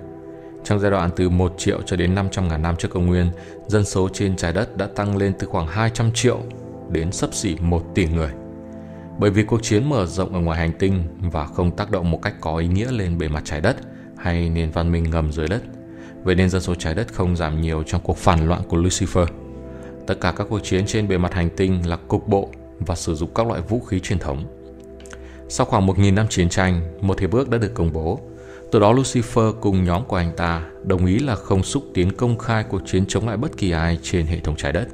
Trong 0.64 0.80
giai 0.80 0.92
đoạn 0.92 1.10
từ 1.16 1.30
1 1.30 1.54
triệu 1.58 1.82
cho 1.86 1.96
đến 1.96 2.16
500 2.16 2.48
ngàn 2.48 2.62
năm 2.62 2.76
trước 2.76 2.88
công 2.92 3.06
nguyên, 3.06 3.32
dân 3.68 3.86
số 3.86 4.10
trên 4.14 4.36
trái 4.36 4.54
đất 4.54 4.78
đã 4.78 4.88
tăng 4.96 5.18
lên 5.18 5.34
từ 5.40 5.48
khoảng 5.48 5.68
200 5.68 6.12
triệu 6.12 6.40
đến 6.90 7.12
sấp 7.12 7.34
xỉ 7.34 7.56
1 7.62 7.84
tỷ 7.96 8.08
người. 8.08 8.32
Bởi 9.20 9.30
vì 9.30 9.44
cuộc 9.44 9.64
chiến 9.64 9.90
mở 9.90 10.06
rộng 10.06 10.34
ở 10.34 10.40
ngoài 10.40 10.60
hành 10.60 10.72
tinh 10.80 11.04
và 11.20 11.46
không 11.46 11.76
tác 11.76 11.92
động 11.92 12.12
một 12.12 12.22
cách 12.22 12.34
có 12.42 12.58
ý 12.58 12.68
nghĩa 12.68 12.92
lên 12.92 13.18
bề 13.18 13.28
mặt 13.28 13.42
trái 13.46 13.62
đất 13.62 13.76
hay 14.18 14.50
nền 14.50 14.72
văn 14.72 14.92
minh 14.92 15.04
ngầm 15.04 15.32
dưới 15.32 15.48
đất, 15.48 15.62
vậy 16.26 16.36
nên 16.36 16.50
dân 16.50 16.62
số 16.62 16.76
trái 16.76 16.96
đất 16.96 17.14
không 17.14 17.36
giảm 17.36 17.62
nhiều 17.62 17.84
trong 17.84 18.02
cuộc 18.04 18.18
phản 18.18 18.48
loạn 18.48 18.62
của 18.68 18.78
Lucifer. 18.78 19.26
Tất 20.08 20.22
cả 20.22 20.34
các 20.38 20.48
cuộc 20.50 20.60
chiến 20.60 20.86
trên 20.86 21.08
bề 21.08 21.18
mặt 21.18 21.34
hành 21.34 21.50
tinh 21.58 21.90
là 21.90 21.96
cục 21.96 22.28
bộ 22.28 22.50
và 22.80 22.96
sử 22.96 23.16
dụng 23.16 23.34
các 23.36 23.48
loại 23.48 23.62
vũ 23.62 23.80
khí 23.80 24.00
truyền 24.00 24.20
thống. 24.20 24.44
Sau 25.50 25.66
khoảng 25.66 25.88
1.000 25.88 26.14
năm 26.14 26.28
chiến 26.30 26.50
tranh, 26.50 26.82
một 27.02 27.20
hiệp 27.20 27.32
ước 27.32 27.50
đã 27.50 27.58
được 27.58 27.74
công 27.74 27.94
bố. 27.94 28.20
Từ 28.72 28.80
đó 28.80 28.94
Lucifer 28.94 29.54
cùng 29.54 29.84
nhóm 29.84 30.06
của 30.06 30.16
anh 30.16 30.32
ta 30.38 30.66
đồng 30.84 31.06
ý 31.06 31.20
là 31.20 31.36
không 31.36 31.64
xúc 31.64 31.84
tiến 31.94 32.12
công 32.12 32.38
khai 32.38 32.64
cuộc 32.64 32.82
chiến 32.86 33.06
chống 33.08 33.28
lại 33.28 33.38
bất 33.38 33.58
kỳ 33.58 33.72
ai 33.72 34.00
trên 34.02 34.26
hệ 34.26 34.40
thống 34.40 34.56
trái 34.56 34.72
đất. 34.72 34.88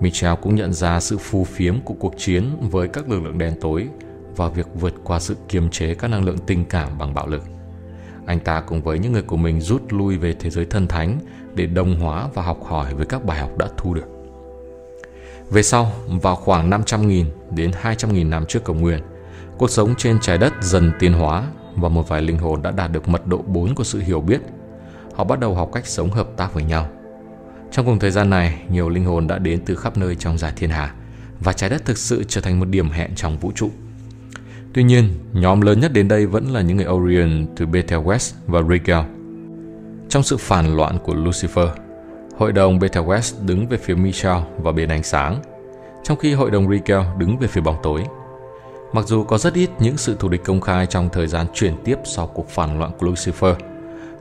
Michel 0.00 0.34
cũng 0.42 0.54
nhận 0.54 0.72
ra 0.72 1.00
sự 1.00 1.18
phù 1.18 1.44
phiếm 1.44 1.80
của 1.80 1.94
cuộc 1.94 2.14
chiến 2.18 2.44
với 2.70 2.88
các 2.88 3.08
lực 3.08 3.22
lượng 3.22 3.38
đen 3.38 3.54
tối 3.60 3.88
và 4.36 4.48
việc 4.48 4.66
vượt 4.74 4.94
qua 5.04 5.20
sự 5.20 5.36
kiềm 5.48 5.70
chế 5.70 5.94
các 5.94 6.08
năng 6.08 6.24
lượng 6.24 6.38
tình 6.46 6.64
cảm 6.64 6.98
bằng 6.98 7.14
bạo 7.14 7.26
lực. 7.26 7.42
Anh 8.30 8.40
ta 8.40 8.60
cùng 8.60 8.82
với 8.82 8.98
những 8.98 9.12
người 9.12 9.22
của 9.22 9.36
mình 9.36 9.60
rút 9.60 9.82
lui 9.92 10.18
về 10.18 10.34
thế 10.40 10.50
giới 10.50 10.64
thân 10.64 10.88
thánh 10.88 11.18
để 11.54 11.66
đồng 11.66 12.00
hóa 12.00 12.28
và 12.34 12.42
học 12.42 12.64
hỏi 12.64 12.94
với 12.94 13.06
các 13.06 13.24
bài 13.24 13.38
học 13.38 13.58
đã 13.58 13.68
thu 13.76 13.94
được. 13.94 14.06
Về 15.50 15.62
sau, 15.62 15.92
vào 16.22 16.36
khoảng 16.36 16.70
500.000 16.70 17.24
đến 17.50 17.70
200.000 17.82 18.28
năm 18.28 18.44
trước 18.48 18.64
công 18.64 18.80
nguyên, 18.80 19.00
cuộc 19.58 19.70
sống 19.70 19.94
trên 19.98 20.20
trái 20.20 20.38
đất 20.38 20.52
dần 20.60 20.92
tiến 20.98 21.12
hóa 21.12 21.44
và 21.76 21.88
một 21.88 22.08
vài 22.08 22.22
linh 22.22 22.38
hồn 22.38 22.62
đã 22.62 22.70
đạt 22.70 22.92
được 22.92 23.08
mật 23.08 23.26
độ 23.26 23.42
4 23.46 23.74
của 23.74 23.84
sự 23.84 24.00
hiểu 24.00 24.20
biết. 24.20 24.40
Họ 25.14 25.24
bắt 25.24 25.40
đầu 25.40 25.54
học 25.54 25.70
cách 25.72 25.86
sống 25.86 26.10
hợp 26.10 26.28
tác 26.36 26.54
với 26.54 26.64
nhau. 26.64 26.88
Trong 27.70 27.86
cùng 27.86 27.98
thời 27.98 28.10
gian 28.10 28.30
này, 28.30 28.62
nhiều 28.68 28.88
linh 28.88 29.04
hồn 29.04 29.26
đã 29.26 29.38
đến 29.38 29.62
từ 29.66 29.76
khắp 29.76 29.96
nơi 29.96 30.14
trong 30.14 30.38
giải 30.38 30.52
thiên 30.56 30.70
hà 30.70 30.94
và 31.40 31.52
trái 31.52 31.70
đất 31.70 31.84
thực 31.84 31.98
sự 31.98 32.24
trở 32.28 32.40
thành 32.40 32.60
một 32.60 32.68
điểm 32.68 32.90
hẹn 32.90 33.14
trong 33.14 33.38
vũ 33.38 33.52
trụ. 33.54 33.70
Tuy 34.74 34.82
nhiên, 34.82 35.08
nhóm 35.32 35.60
lớn 35.60 35.80
nhất 35.80 35.92
đến 35.92 36.08
đây 36.08 36.26
vẫn 36.26 36.46
là 36.52 36.60
những 36.60 36.76
người 36.76 36.86
Orion 36.86 37.46
từ 37.56 37.66
Betelgeuse 37.66 38.36
và 38.46 38.62
Rigel. 38.62 39.04
Trong 40.08 40.22
sự 40.22 40.36
phản 40.36 40.76
loạn 40.76 40.98
của 41.04 41.14
Lucifer, 41.14 41.68
hội 42.36 42.52
đồng 42.52 42.78
Betelgeuse 42.78 43.36
đứng 43.46 43.68
về 43.68 43.78
phía 43.78 43.94
Michel 43.94 44.36
và 44.58 44.72
bên 44.72 44.88
ánh 44.88 45.02
sáng, 45.02 45.42
trong 46.02 46.18
khi 46.18 46.32
hội 46.32 46.50
đồng 46.50 46.70
Rigel 46.70 47.00
đứng 47.18 47.38
về 47.38 47.48
phía 47.48 47.60
bóng 47.60 47.76
tối. 47.82 48.02
Mặc 48.92 49.06
dù 49.06 49.24
có 49.24 49.38
rất 49.38 49.54
ít 49.54 49.70
những 49.78 49.96
sự 49.96 50.16
thù 50.18 50.28
địch 50.28 50.44
công 50.44 50.60
khai 50.60 50.86
trong 50.86 51.08
thời 51.12 51.26
gian 51.26 51.46
chuyển 51.54 51.74
tiếp 51.84 51.98
sau 52.04 52.26
cuộc 52.26 52.48
phản 52.48 52.78
loạn 52.78 52.92
của 52.98 53.06
Lucifer, 53.06 53.54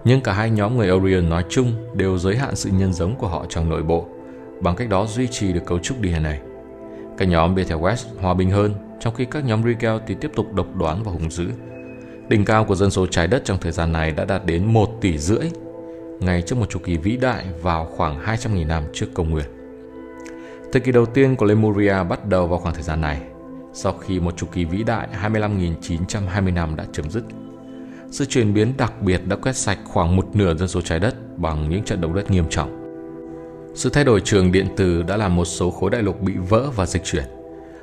nhưng 0.03 0.21
cả 0.21 0.33
hai 0.33 0.49
nhóm 0.49 0.77
người 0.77 0.91
Orion 0.91 1.29
nói 1.29 1.43
chung 1.49 1.73
đều 1.93 2.17
giới 2.17 2.35
hạn 2.35 2.55
sự 2.55 2.69
nhân 2.73 2.93
giống 2.93 3.15
của 3.15 3.27
họ 3.27 3.45
trong 3.49 3.69
nội 3.69 3.83
bộ, 3.83 4.05
bằng 4.61 4.75
cách 4.75 4.89
đó 4.89 5.05
duy 5.05 5.27
trì 5.27 5.53
được 5.53 5.65
cấu 5.65 5.79
trúc 5.79 5.97
DNA. 5.97 6.48
Các 7.19 7.27
nhóm 7.27 7.55
Betelgeuse 7.55 8.09
hòa 8.21 8.33
bình 8.33 8.51
hơn 8.51 8.73
trong 8.99 9.13
khi 9.13 9.25
các 9.25 9.45
nhóm 9.45 9.63
Rigel 9.63 9.97
thì 10.07 10.15
tiếp 10.21 10.31
tục 10.35 10.53
độc 10.53 10.75
đoán 10.75 11.03
và 11.03 11.11
hung 11.11 11.31
dữ. 11.31 11.47
Đỉnh 12.29 12.45
cao 12.45 12.65
của 12.65 12.75
dân 12.75 12.91
số 12.91 13.07
trái 13.07 13.27
đất 13.27 13.41
trong 13.45 13.57
thời 13.61 13.71
gian 13.71 13.91
này 13.91 14.11
đã 14.11 14.25
đạt 14.25 14.45
đến 14.45 14.65
1 14.65 14.89
tỷ 15.01 15.17
rưỡi, 15.17 15.51
ngay 16.19 16.41
trước 16.41 16.55
một 16.55 16.69
chu 16.69 16.79
kỳ 16.79 16.97
vĩ 16.97 17.17
đại 17.17 17.45
vào 17.61 17.85
khoảng 17.85 18.25
200.000 18.25 18.67
năm 18.67 18.83
trước 18.93 19.05
công 19.13 19.29
nguyên. 19.29 19.45
Thời 20.71 20.81
kỳ 20.81 20.91
đầu 20.91 21.05
tiên 21.05 21.35
của 21.35 21.45
Lemuria 21.45 22.03
bắt 22.09 22.25
đầu 22.25 22.47
vào 22.47 22.59
khoảng 22.59 22.75
thời 22.75 22.83
gian 22.83 23.01
này, 23.01 23.21
sau 23.73 23.93
khi 23.93 24.19
một 24.19 24.37
chu 24.37 24.47
kỳ 24.51 24.65
vĩ 24.65 24.83
đại 24.83 25.07
25.920 25.23 26.53
năm 26.53 26.75
đã 26.75 26.85
chấm 26.91 27.09
dứt. 27.09 27.23
Sự 28.11 28.25
chuyển 28.25 28.53
biến 28.53 28.73
đặc 28.77 29.01
biệt 29.01 29.21
đã 29.27 29.35
quét 29.35 29.55
sạch 29.55 29.79
khoảng 29.85 30.15
một 30.15 30.35
nửa 30.35 30.55
dân 30.55 30.67
số 30.67 30.81
trái 30.81 30.99
đất 30.99 31.15
bằng 31.37 31.69
những 31.69 31.83
trận 31.83 32.01
động 32.01 32.13
đất 32.15 32.31
nghiêm 32.31 32.45
trọng. 32.49 32.88
Sự 33.75 33.89
thay 33.89 34.03
đổi 34.03 34.21
trường 34.21 34.51
điện 34.51 34.67
từ 34.77 35.03
đã 35.03 35.17
làm 35.17 35.35
một 35.35 35.45
số 35.45 35.71
khối 35.71 35.89
đại 35.89 36.01
lục 36.01 36.21
bị 36.21 36.33
vỡ 36.49 36.69
và 36.75 36.85
dịch 36.85 37.03
chuyển 37.03 37.23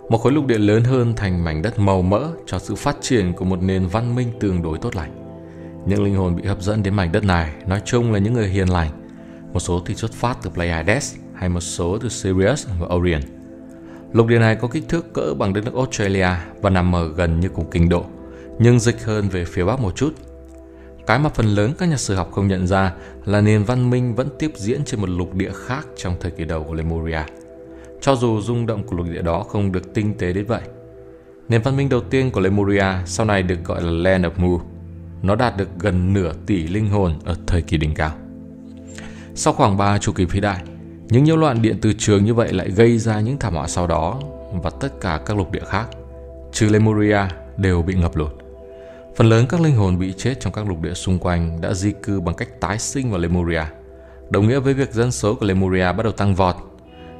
một 0.09 0.19
khối 0.19 0.33
lục 0.33 0.47
địa 0.47 0.59
lớn 0.59 0.85
hơn 0.85 1.15
thành 1.17 1.45
mảnh 1.45 1.63
đất 1.63 1.79
màu 1.79 2.03
mỡ 2.03 2.29
cho 2.47 2.59
sự 2.59 2.75
phát 2.75 2.97
triển 3.01 3.33
của 3.33 3.45
một 3.45 3.63
nền 3.63 3.87
văn 3.87 4.15
minh 4.15 4.29
tương 4.41 4.63
đối 4.63 4.79
tốt 4.79 4.97
lành. 4.97 5.11
Những 5.87 6.05
linh 6.05 6.15
hồn 6.15 6.37
bị 6.37 6.45
hấp 6.45 6.63
dẫn 6.63 6.83
đến 6.83 6.95
mảnh 6.95 7.13
đất 7.13 7.25
này 7.25 7.51
nói 7.67 7.83
chung 7.85 8.13
là 8.13 8.19
những 8.19 8.33
người 8.33 8.49
hiền 8.49 8.69
lành, 8.69 8.91
một 9.53 9.61
số 9.61 9.83
thì 9.87 9.95
xuất 9.95 10.13
phát 10.13 10.39
từ 10.43 10.51
Pleiades 10.51 11.15
hay 11.35 11.49
một 11.49 11.61
số 11.61 11.99
từ 11.99 12.09
Sirius 12.09 12.67
và 12.81 12.95
Orion. 12.97 13.21
Lục 14.13 14.27
địa 14.27 14.39
này 14.39 14.57
có 14.57 14.69
kích 14.69 14.89
thước 14.89 15.13
cỡ 15.13 15.35
bằng 15.39 15.53
đất 15.53 15.65
nước 15.65 15.75
Australia 15.75 16.29
và 16.63 16.71
nằm 16.71 16.95
ở 16.95 17.09
gần 17.09 17.41
như 17.41 17.49
cùng 17.49 17.71
kinh 17.71 17.89
độ, 17.89 18.05
nhưng 18.59 18.81
dịch 18.81 19.05
hơn 19.05 19.29
về 19.29 19.45
phía 19.45 19.65
bắc 19.65 19.81
một 19.81 19.97
chút. 19.97 20.15
Cái 21.07 21.19
mà 21.19 21.29
phần 21.29 21.47
lớn 21.47 21.73
các 21.79 21.87
nhà 21.87 21.97
sử 21.97 22.15
học 22.15 22.31
không 22.33 22.49
nhận 22.49 22.67
ra 22.67 22.93
là 23.25 23.41
nền 23.41 23.65
văn 23.65 23.91
minh 23.91 24.15
vẫn 24.15 24.29
tiếp 24.39 24.53
diễn 24.57 24.85
trên 24.85 25.01
một 25.01 25.09
lục 25.09 25.35
địa 25.35 25.53
khác 25.67 25.87
trong 25.97 26.15
thời 26.21 26.31
kỳ 26.31 26.45
đầu 26.45 26.65
của 26.65 26.75
Lemuria– 26.75 27.23
cho 28.07 28.17
dù 28.17 28.41
rung 28.41 28.67
động 28.67 28.83
của 28.87 28.97
lục 28.97 29.07
địa 29.13 29.23
đó 29.23 29.43
không 29.43 29.73
được 29.73 29.95
tinh 29.95 30.15
tế 30.19 30.33
đến 30.33 30.47
vậy. 30.47 30.61
Nền 31.49 31.63
văn 31.63 31.77
minh 31.77 31.89
đầu 31.89 32.01
tiên 32.01 32.31
của 32.31 32.41
Lemuria 32.41 32.85
sau 33.07 33.27
này 33.27 33.43
được 33.43 33.65
gọi 33.65 33.83
là 33.83 33.91
Land 33.91 34.25
of 34.25 34.31
Mu. 34.37 34.61
Nó 35.23 35.35
đạt 35.35 35.57
được 35.57 35.69
gần 35.79 36.13
nửa 36.13 36.33
tỷ 36.47 36.67
linh 36.67 36.89
hồn 36.89 37.15
ở 37.25 37.37
thời 37.47 37.63
kỳ 37.63 37.77
đỉnh 37.77 37.95
cao. 37.95 38.11
Sau 39.35 39.53
khoảng 39.53 39.77
3 39.77 39.99
chu 39.99 40.13
kỳ 40.13 40.27
phi 40.27 40.41
đại, 40.41 40.63
những 41.09 41.25
nhiễu 41.25 41.37
loạn 41.37 41.63
điện 41.63 41.79
từ 41.83 41.93
trường 41.93 42.25
như 42.25 42.35
vậy 42.35 42.53
lại 42.53 42.71
gây 42.71 42.99
ra 42.99 43.21
những 43.21 43.39
thảm 43.39 43.55
họa 43.55 43.69
sau 43.69 43.87
đó 43.87 44.21
và 44.63 44.71
tất 44.81 45.01
cả 45.01 45.21
các 45.27 45.37
lục 45.37 45.53
địa 45.53 45.65
khác, 45.67 45.87
trừ 46.53 46.69
Lemuria, 46.69 47.21
đều 47.57 47.83
bị 47.83 47.95
ngập 47.95 48.17
lụt. 48.17 48.46
Phần 49.17 49.29
lớn 49.29 49.47
các 49.49 49.61
linh 49.61 49.77
hồn 49.77 49.99
bị 49.99 50.13
chết 50.17 50.35
trong 50.41 50.53
các 50.53 50.69
lục 50.69 50.81
địa 50.81 50.95
xung 50.95 51.19
quanh 51.19 51.61
đã 51.61 51.75
di 51.75 51.93
cư 52.03 52.21
bằng 52.21 52.35
cách 52.35 52.49
tái 52.61 52.79
sinh 52.79 53.11
vào 53.11 53.21
Lemuria, 53.21 53.65
đồng 54.31 54.49
nghĩa 54.49 54.59
với 54.59 54.75
việc 54.75 54.93
dân 54.93 55.13
số 55.13 55.35
của 55.35 55.47
Lemuria 55.47 55.93
bắt 55.93 56.03
đầu 56.03 56.13
tăng 56.13 56.35
vọt 56.35 56.57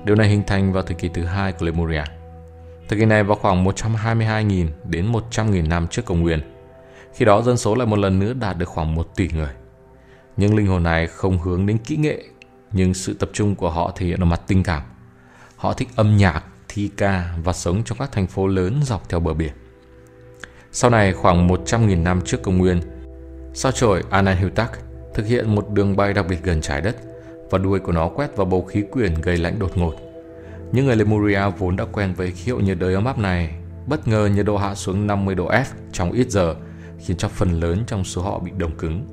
Điều 0.05 0.17
này 0.17 0.29
hình 0.29 0.43
thành 0.47 0.73
vào 0.73 0.83
thời 0.83 0.95
kỳ 0.95 1.09
thứ 1.09 1.25
hai 1.25 1.53
của 1.53 1.67
Lemuria. 1.67 2.05
Thời 2.89 2.99
kỳ 2.99 3.05
này 3.05 3.25
vào 3.25 3.37
khoảng 3.37 3.65
122.000 3.65 4.67
đến 4.85 5.13
100.000 5.13 5.69
năm 5.69 5.89
trước 5.89 6.05
công 6.05 6.21
nguyên. 6.21 6.41
Khi 7.15 7.25
đó 7.25 7.43
dân 7.43 7.57
số 7.57 7.75
lại 7.75 7.87
một 7.87 7.99
lần 7.99 8.19
nữa 8.19 8.33
đạt 8.33 8.59
được 8.59 8.69
khoảng 8.69 8.95
1 8.95 9.17
tỷ 9.17 9.29
người. 9.29 9.53
Nhưng 10.37 10.57
linh 10.57 10.67
hồn 10.67 10.83
này 10.83 11.07
không 11.07 11.39
hướng 11.39 11.67
đến 11.67 11.79
kỹ 11.79 11.97
nghệ, 11.97 12.25
nhưng 12.73 12.95
sự 12.95 13.15
tập 13.15 13.31
trung 13.33 13.55
của 13.55 13.71
họ 13.71 13.93
thể 13.97 14.07
hiện 14.07 14.21
ở 14.21 14.25
mặt 14.25 14.41
tình 14.47 14.63
cảm. 14.63 14.83
Họ 15.57 15.73
thích 15.73 15.89
âm 15.97 16.17
nhạc, 16.17 16.45
thi 16.69 16.91
ca 16.97 17.35
và 17.45 17.53
sống 17.53 17.83
trong 17.85 17.99
các 17.99 18.13
thành 18.13 18.27
phố 18.27 18.47
lớn 18.47 18.81
dọc 18.83 19.09
theo 19.09 19.21
bờ 19.21 19.35
biển. 19.35 19.53
Sau 20.79 20.91
này 20.91 21.13
khoảng 21.13 21.49
100.000 21.49 22.03
năm 22.03 22.21
trước 22.25 22.43
công 22.43 22.59
nguyên, 22.59 22.81
sao 23.55 23.73
chổi 23.73 24.03
Anahutak 24.11 24.79
thực 25.15 25.27
hiện 25.27 25.55
một 25.55 25.71
đường 25.71 25.97
bay 25.97 26.13
đặc 26.13 26.27
biệt 26.29 26.39
gần 26.43 26.61
trái 26.61 26.81
đất– 26.81 26.97
và 27.51 27.59
đuôi 27.59 27.81
của 27.81 27.93
nó 27.93 28.09
quét 28.09 28.37
vào 28.37 28.47
bầu 28.47 28.65
khí 28.65 28.83
quyển 28.91 29.15
gây 29.23 29.37
lạnh 29.37 29.59
đột 29.59 29.79
ngột. 29.79 29.95
Những 30.73 30.87
người 30.87 30.97
Lemuria 30.97 31.41
vốn 31.59 31.77
đã 31.77 31.85
quen 31.93 32.15
với 32.15 32.31
khí 32.31 32.51
hậu 32.51 32.61
nhiệt 32.61 32.79
đới 32.79 32.95
ấm 32.95 33.05
áp 33.05 33.19
này, 33.19 33.55
bất 33.87 34.09
ngờ 34.09 34.31
nhiệt 34.35 34.47
độ 34.47 34.57
hạ 34.57 34.75
xuống 34.75 35.07
50 35.07 35.35
độ 35.35 35.49
F 35.49 35.65
trong 35.93 36.13
ít 36.13 36.31
giờ, 36.31 36.55
khiến 36.99 37.17
cho 37.17 37.29
phần 37.29 37.61
lớn 37.61 37.85
trong 37.87 38.05
số 38.05 38.23
họ 38.23 38.39
bị 38.39 38.51
đông 38.59 38.77
cứng. 38.77 39.07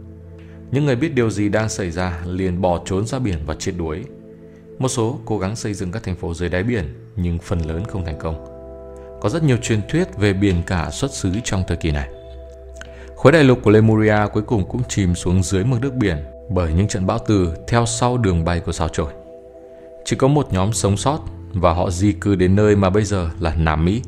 Những 0.72 0.86
người 0.86 0.96
biết 0.96 1.16
điều 1.16 1.30
gì 1.30 1.50
đang 1.50 1.70
xảy 1.70 1.92
ra 1.92 2.22
liền 2.26 2.62
bỏ 2.62 2.82
trốn 2.86 3.06
ra 3.06 3.20
biển 3.20 3.38
và 3.46 3.56
chết 3.60 3.72
đuối. 3.78 4.04
Một 4.80 4.88
số 4.88 5.20
cố 5.26 5.40
gắng 5.40 5.56
xây 5.56 5.74
dựng 5.74 5.92
các 5.92 6.04
thành 6.04 6.16
phố 6.16 6.34
dưới 6.34 6.50
đáy 6.50 6.64
biển, 6.64 6.86
nhưng 7.16 7.40
phần 7.40 7.60
lớn 7.60 7.84
không 7.88 8.06
thành 8.06 8.20
công. 8.20 8.53
Có 9.24 9.30
rất 9.30 9.44
nhiều 9.44 9.58
truyền 9.58 9.82
thuyết 9.90 10.18
về 10.18 10.34
biển 10.34 10.64
cả 10.68 10.90
xuất 10.92 11.12
xứ 11.12 11.32
trong 11.44 11.64
thời 11.68 11.78
kỳ 11.78 11.92
này. 11.92 12.10
Khối 13.16 13.32
đại 13.32 13.44
lục 13.44 13.60
của 13.64 13.72
Lemuria 13.72 14.18
cuối 14.34 14.44
cùng 14.44 14.66
cũng 14.70 14.82
chìm 14.90 15.16
xuống 15.16 15.44
dưới 15.44 15.64
mực 15.64 15.82
nước 15.82 15.94
biển 15.94 16.18
bởi 16.50 16.74
những 16.74 16.88
trận 16.88 17.06
bão 17.06 17.20
từ 17.28 17.54
theo 17.68 17.86
sau 17.86 18.18
đường 18.18 18.46
bay 18.46 18.60
của 18.60 18.72
sao 18.72 18.90
chổi. 18.90 19.14
Chỉ 20.06 20.16
có 20.16 20.28
một 20.28 20.54
nhóm 20.54 20.74
sống 20.74 20.98
sót 20.98 21.20
và 21.54 21.74
họ 21.74 21.90
di 21.90 22.12
cư 22.12 22.36
đến 22.36 22.56
nơi 22.56 22.76
mà 22.76 22.90
bây 22.90 23.04
giờ 23.04 23.30
là 23.40 23.56
Nam 23.56 23.86
Mỹ, 23.86 24.02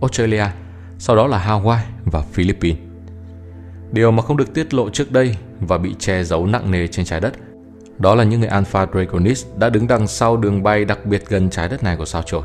Australia, 0.00 0.46
sau 0.98 1.16
đó 1.16 1.26
là 1.26 1.46
Hawaii 1.46 1.84
và 2.04 2.22
Philippines. 2.32 2.78
Điều 3.92 4.10
mà 4.10 4.22
không 4.22 4.36
được 4.36 4.54
tiết 4.54 4.74
lộ 4.74 4.90
trước 4.90 5.12
đây 5.12 5.36
và 5.60 5.78
bị 5.78 5.94
che 5.98 6.24
giấu 6.24 6.46
nặng 6.46 6.70
nề 6.70 6.86
trên 6.86 7.04
trái 7.04 7.20
đất 7.20 7.32
đó 7.98 8.14
là 8.14 8.24
những 8.24 8.40
người 8.40 8.48
Alpha 8.48 8.86
Draconis 8.92 9.46
đã 9.58 9.70
đứng 9.70 9.86
đằng 9.86 10.06
sau 10.06 10.36
đường 10.36 10.62
bay 10.62 10.84
đặc 10.84 11.06
biệt 11.06 11.28
gần 11.28 11.50
trái 11.50 11.68
đất 11.68 11.82
này 11.82 11.96
của 11.96 12.04
sao 12.04 12.22
chổi. 12.22 12.42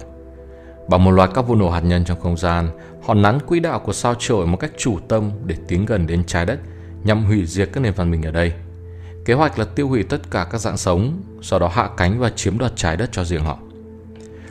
Bằng 0.90 1.04
một 1.04 1.12
loạt 1.12 1.30
các 1.34 1.42
vụ 1.42 1.56
nổ 1.56 1.70
hạt 1.70 1.82
nhân 1.82 2.06
trong 2.06 2.20
không 2.20 2.38
gian, 2.38 2.70
họ 3.06 3.14
nắn 3.14 3.40
quỹ 3.40 3.60
đạo 3.60 3.80
của 3.80 3.94
sao 3.94 4.16
chổi 4.20 4.48
một 4.48 4.58
cách 4.58 4.72
chủ 4.78 5.00
tâm 5.08 5.32
để 5.46 5.56
tiến 5.68 5.86
gần 5.86 6.08
đến 6.08 6.24
trái 6.24 6.46
đất 6.46 6.60
nhằm 7.04 7.26
hủy 7.26 7.46
diệt 7.46 7.70
các 7.74 7.82
nền 7.82 7.94
văn 7.94 8.12
minh 8.12 8.24
ở 8.24 8.32
đây– 8.32 8.54
Kế 9.28 9.34
hoạch 9.34 9.60
là 9.60 9.66
tiêu 9.66 9.88
hủy 9.88 10.04
tất 10.04 10.32
cả 10.32 10.48
các 10.52 10.58
dạng 10.58 10.78
sống, 10.78 11.22
sau 11.42 11.60
đó 11.60 11.68
hạ 11.68 11.90
cánh 11.98 12.20
và 12.20 12.30
chiếm 12.30 12.58
đoạt 12.58 12.72
trái 12.76 12.98
đất 12.98 13.10
cho 13.12 13.24
riêng 13.24 13.44
họ. 13.44 13.58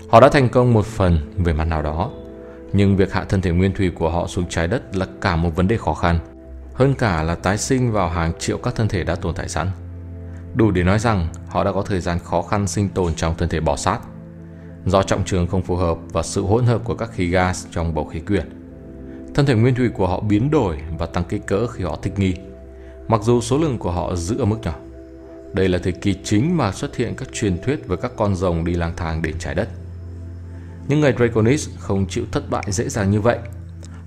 Họ 0.09 0.21
đã 0.21 0.29
thành 0.29 0.49
công 0.49 0.73
một 0.73 0.87
phần 0.87 1.19
về 1.37 1.53
mặt 1.53 1.65
nào 1.65 1.83
đó, 1.83 2.11
nhưng 2.73 2.97
việc 2.97 3.13
hạ 3.13 3.25
thân 3.29 3.41
thể 3.41 3.51
nguyên 3.51 3.73
thủy 3.75 3.91
của 3.91 4.11
họ 4.11 4.27
xuống 4.27 4.45
trái 4.49 4.69
đất 4.69 4.97
là 4.97 5.07
cả 5.21 5.37
một 5.37 5.57
vấn 5.57 5.69
đề 5.69 5.77
khó 5.77 5.95
khăn, 5.95 6.19
hơn 6.75 6.95
cả 6.95 7.23
là 7.23 7.35
tái 7.35 7.59
sinh 7.59 7.93
vào 7.93 8.09
hàng 8.09 8.33
triệu 8.39 8.59
các 8.59 8.75
thân 8.75 8.89
thể 8.89 9.05
đã 9.05 9.15
tồn 9.15 9.35
tại 9.35 9.49
sẵn. 9.49 9.71
Đủ 10.55 10.71
để 10.71 10.83
nói 10.83 10.99
rằng 10.99 11.29
họ 11.49 11.65
đã 11.65 11.73
có 11.73 11.83
thời 11.83 12.01
gian 12.01 12.19
khó 12.19 12.43
khăn 12.43 12.67
sinh 12.67 12.89
tồn 12.89 13.15
trong 13.15 13.35
thân 13.37 13.49
thể 13.49 13.61
bò 13.61 13.77
sát, 13.77 13.99
do 14.87 15.03
trọng 15.03 15.25
trường 15.25 15.47
không 15.47 15.63
phù 15.63 15.77
hợp 15.77 15.99
và 16.13 16.23
sự 16.23 16.43
hỗn 16.43 16.65
hợp 16.65 16.81
của 16.85 16.95
các 16.95 17.11
khí 17.13 17.27
gas 17.27 17.67
trong 17.71 17.95
bầu 17.95 18.05
khí 18.05 18.21
quyển. 18.21 18.49
Thân 19.35 19.47
thể 19.47 19.55
nguyên 19.55 19.75
thủy 19.75 19.89
của 19.89 20.07
họ 20.07 20.21
biến 20.21 20.51
đổi 20.51 20.79
và 20.99 21.07
tăng 21.07 21.25
kích 21.25 21.47
cỡ 21.47 21.67
khi 21.67 21.85
họ 21.85 21.99
thích 22.03 22.19
nghi, 22.19 22.35
mặc 23.09 23.21
dù 23.25 23.41
số 23.41 23.59
lượng 23.59 23.79
của 23.79 23.91
họ 23.91 24.15
giữ 24.17 24.39
ở 24.39 24.45
mức 24.45 24.59
nhỏ. 24.63 24.75
Đây 25.53 25.69
là 25.69 25.79
thời 25.79 25.93
kỳ 25.93 26.15
chính 26.25 26.57
mà 26.57 26.73
xuất 26.73 26.97
hiện 26.97 27.15
các 27.17 27.29
truyền 27.33 27.59
thuyết 27.63 27.89
về 27.89 27.97
các 28.03 28.13
con 28.17 28.35
rồng 28.35 28.65
đi 28.65 28.75
lang 28.75 28.93
thang 28.97 29.23
đến 29.23 29.35
trái 29.39 29.55
đất. 29.55 29.69
Những 30.89 31.01
người 31.01 31.15
Draconis 31.19 31.69
không 31.79 32.07
chịu 32.09 32.25
thất 32.33 32.51
bại 32.51 32.65
dễ 32.69 32.89
dàng 32.89 33.11
như 33.11 33.21
vậy. 33.21 33.39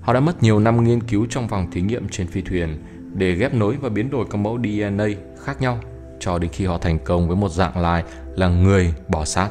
Họ 0.02 0.12
đã 0.12 0.20
mất 0.20 0.42
nhiều 0.42 0.58
năm 0.58 0.84
nghiên 0.84 1.02
cứu 1.02 1.26
trong 1.30 1.48
vòng 1.48 1.70
thí 1.70 1.80
nghiệm 1.80 2.08
trên 2.08 2.26
phi 2.26 2.42
thuyền 2.42 2.84
để 3.14 3.34
ghép 3.34 3.54
nối 3.54 3.76
và 3.80 3.88
biến 3.88 4.10
đổi 4.10 4.26
các 4.30 4.38
mẫu 4.38 4.58
DNA 4.58 5.06
khác 5.44 5.60
nhau 5.60 5.78
cho 6.20 6.38
đến 6.38 6.50
khi 6.50 6.66
họ 6.66 6.78
thành 6.78 6.98
công 7.04 7.28
với 7.28 7.36
một 7.36 7.48
dạng 7.48 7.78
lai 7.78 8.04
là 8.36 8.48
người 8.48 8.94
bò 9.08 9.24
sát. 9.24 9.50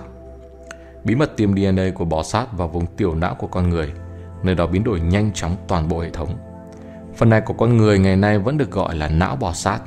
Bí 1.04 1.16
mật 1.16 1.38
tiêm 1.38 1.56
DNA 1.56 1.92
của 1.96 2.06
bò 2.06 2.24
sát 2.24 2.58
vào 2.58 2.68
vùng 2.68 2.86
tiểu 2.86 3.16
não 3.16 3.36
của 3.36 3.48
con 3.48 3.70
người 3.70 3.94
nơi 4.44 4.56
đó 4.56 4.68
biến 4.68 4.84
đổi 4.84 5.00
nhanh 5.00 5.32
chóng 5.34 5.56
toàn 5.68 5.88
bộ 5.90 6.00
hệ 6.00 6.10
thống. 6.10 6.38
Phần 7.16 7.30
này 7.30 7.42
của 7.42 7.54
con 7.54 7.78
người 7.78 8.00
ngày 8.00 8.16
nay 8.16 8.40
vẫn 8.40 8.58
được 8.58 8.72
gọi 8.72 8.96
là 8.96 9.08
não 9.08 9.36
bò 9.36 9.54
sát. 9.54 9.80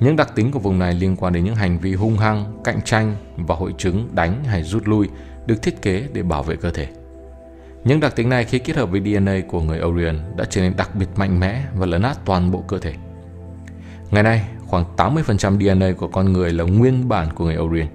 Những 0.00 0.16
đặc 0.16 0.34
tính 0.34 0.50
của 0.50 0.58
vùng 0.58 0.78
này 0.78 0.94
liên 0.94 1.16
quan 1.16 1.32
đến 1.32 1.44
những 1.44 1.54
hành 1.54 1.78
vi 1.78 1.94
hung 1.94 2.18
hăng, 2.18 2.60
cạnh 2.64 2.80
tranh 2.84 3.16
và 3.36 3.54
hội 3.54 3.74
chứng 3.78 4.08
đánh 4.12 4.44
hay 4.44 4.62
rút 4.62 4.88
lui 4.88 5.08
được 5.46 5.62
thiết 5.62 5.82
kế 5.82 6.08
để 6.12 6.22
bảo 6.22 6.42
vệ 6.42 6.56
cơ 6.56 6.70
thể. 6.70 6.88
Những 7.84 8.00
đặc 8.00 8.16
tính 8.16 8.28
này 8.28 8.44
khi 8.44 8.58
kết 8.58 8.76
hợp 8.76 8.90
với 8.90 9.00
DNA 9.00 9.40
của 9.48 9.60
người 9.60 9.80
Orion 9.82 10.16
đã 10.36 10.44
trở 10.50 10.60
nên 10.60 10.76
đặc 10.76 10.94
biệt 10.94 11.08
mạnh 11.16 11.40
mẽ 11.40 11.64
và 11.74 11.86
lấn 11.86 12.02
át 12.02 12.24
toàn 12.24 12.50
bộ 12.50 12.64
cơ 12.68 12.78
thể. 12.78 12.94
Ngày 14.10 14.22
nay, 14.22 14.44
khoảng 14.66 14.84
80% 14.96 15.58
DNA 15.58 15.92
của 15.98 16.08
con 16.08 16.32
người 16.32 16.52
là 16.52 16.64
nguyên 16.64 17.08
bản 17.08 17.32
của 17.34 17.44
người 17.44 17.56
Orion, 17.58 17.88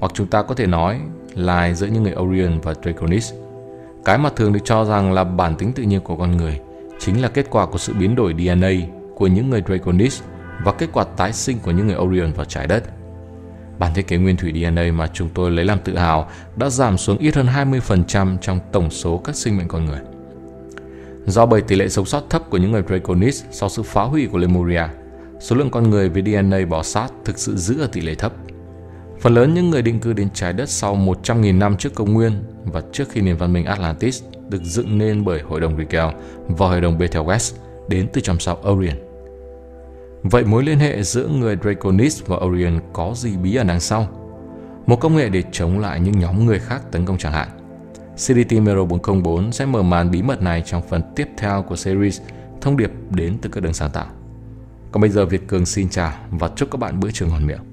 hoặc 0.00 0.12
chúng 0.14 0.26
ta 0.26 0.42
có 0.42 0.54
thể 0.54 0.66
nói 0.66 1.00
Lai 1.34 1.74
giữa 1.74 1.86
những 1.86 2.02
người 2.02 2.14
Orion 2.14 2.60
và 2.60 2.74
Draconis. 2.82 3.32
Cái 4.04 4.18
mà 4.18 4.30
thường 4.36 4.52
được 4.52 4.60
cho 4.64 4.84
rằng 4.84 5.12
là 5.12 5.24
bản 5.24 5.56
tính 5.56 5.72
tự 5.72 5.82
nhiên 5.82 6.00
của 6.00 6.16
con 6.16 6.36
người 6.36 6.60
chính 6.98 7.22
là 7.22 7.28
kết 7.28 7.46
quả 7.50 7.66
của 7.66 7.78
sự 7.78 7.94
biến 7.98 8.14
đổi 8.14 8.34
DNA 8.38 8.70
của 9.14 9.26
những 9.26 9.50
người 9.50 9.62
Draconis 9.66 10.22
và 10.64 10.72
kết 10.72 10.88
quả 10.92 11.04
tái 11.04 11.32
sinh 11.32 11.58
của 11.58 11.70
những 11.70 11.86
người 11.86 11.96
Orion 11.96 12.32
vào 12.32 12.44
trái 12.44 12.66
đất. 12.66 12.84
Bản 13.78 13.94
thiết 13.94 14.06
kế 14.06 14.16
nguyên 14.16 14.36
thủy 14.36 14.52
DNA 14.52 14.92
mà 14.92 15.06
chúng 15.06 15.28
tôi 15.34 15.50
lấy 15.50 15.64
làm 15.64 15.78
tự 15.78 15.96
hào 15.96 16.30
đã 16.56 16.70
giảm 16.70 16.98
xuống 16.98 17.18
ít 17.18 17.34
hơn 17.34 17.46
20% 17.46 18.38
trong 18.38 18.60
tổng 18.72 18.90
số 18.90 19.18
các 19.18 19.36
sinh 19.36 19.56
mệnh 19.56 19.68
con 19.68 19.84
người. 19.84 20.00
Do 21.26 21.46
bởi 21.46 21.60
tỷ 21.60 21.76
lệ 21.76 21.88
sống 21.88 22.06
sót 22.06 22.30
thấp 22.30 22.50
của 22.50 22.58
những 22.58 22.72
người 22.72 22.82
Draconis 22.88 23.44
sau 23.50 23.68
sự 23.68 23.82
phá 23.82 24.02
hủy 24.02 24.26
của 24.26 24.38
Lemuria, 24.38 24.84
số 25.40 25.56
lượng 25.56 25.70
con 25.70 25.90
người 25.90 26.08
với 26.08 26.22
DNA 26.22 26.66
bỏ 26.68 26.82
sát 26.82 27.12
thực 27.24 27.38
sự 27.38 27.56
giữ 27.56 27.80
ở 27.80 27.86
tỷ 27.86 28.00
lệ 28.00 28.14
thấp. 28.14 28.32
Phần 29.20 29.34
lớn 29.34 29.54
những 29.54 29.70
người 29.70 29.82
định 29.82 30.00
cư 30.00 30.12
đến 30.12 30.28
trái 30.34 30.52
đất 30.52 30.68
sau 30.68 30.96
100.000 30.96 31.58
năm 31.58 31.76
trước 31.76 31.94
công 31.94 32.12
nguyên 32.12 32.32
và 32.64 32.82
trước 32.92 33.08
khi 33.08 33.20
nền 33.20 33.36
văn 33.36 33.52
minh 33.52 33.64
Atlantis 33.64 34.22
được 34.48 34.62
dựng 34.62 34.98
nên 34.98 35.24
bởi 35.24 35.40
Hội 35.40 35.60
đồng 35.60 35.76
Rigel 35.76 36.08
và 36.48 36.68
Hội 36.68 36.80
đồng 36.80 36.98
Betelgeuse 36.98 37.56
đến 37.88 38.08
từ 38.12 38.20
trong 38.20 38.38
sao 38.38 38.62
Orion. 38.70 38.96
Vậy 40.22 40.44
mối 40.44 40.64
liên 40.64 40.78
hệ 40.78 41.02
giữa 41.02 41.28
người 41.28 41.56
Draconis 41.62 42.22
và 42.26 42.36
Orion 42.36 42.80
có 42.92 43.12
gì 43.16 43.36
bí 43.36 43.54
ẩn 43.54 43.66
đằng 43.66 43.80
sau? 43.80 44.08
Một 44.86 44.96
công 44.96 45.16
nghệ 45.16 45.28
để 45.28 45.42
chống 45.52 45.78
lại 45.78 46.00
những 46.00 46.18
nhóm 46.18 46.46
người 46.46 46.58
khác 46.58 46.82
tấn 46.92 47.06
công 47.06 47.18
chẳng 47.18 47.32
hạn. 47.32 47.48
CDT 48.14 48.52
Mero 48.52 48.84
404 48.84 49.52
sẽ 49.52 49.66
mở 49.66 49.82
màn 49.82 50.10
bí 50.10 50.22
mật 50.22 50.42
này 50.42 50.62
trong 50.66 50.82
phần 50.88 51.02
tiếp 51.16 51.28
theo 51.38 51.62
của 51.62 51.76
series 51.76 52.20
Thông 52.60 52.76
điệp 52.76 52.90
đến 53.10 53.38
từ 53.42 53.50
các 53.52 53.62
đường 53.62 53.74
sáng 53.74 53.90
tạo. 53.90 54.06
Còn 54.92 55.00
bây 55.00 55.10
giờ, 55.10 55.26
Việt 55.26 55.48
Cường 55.48 55.66
xin 55.66 55.88
chào 55.88 56.12
và 56.30 56.50
chúc 56.56 56.70
các 56.70 56.80
bạn 56.80 57.00
bữa 57.00 57.10
trưa 57.10 57.26
ngon 57.26 57.46
miệng. 57.46 57.69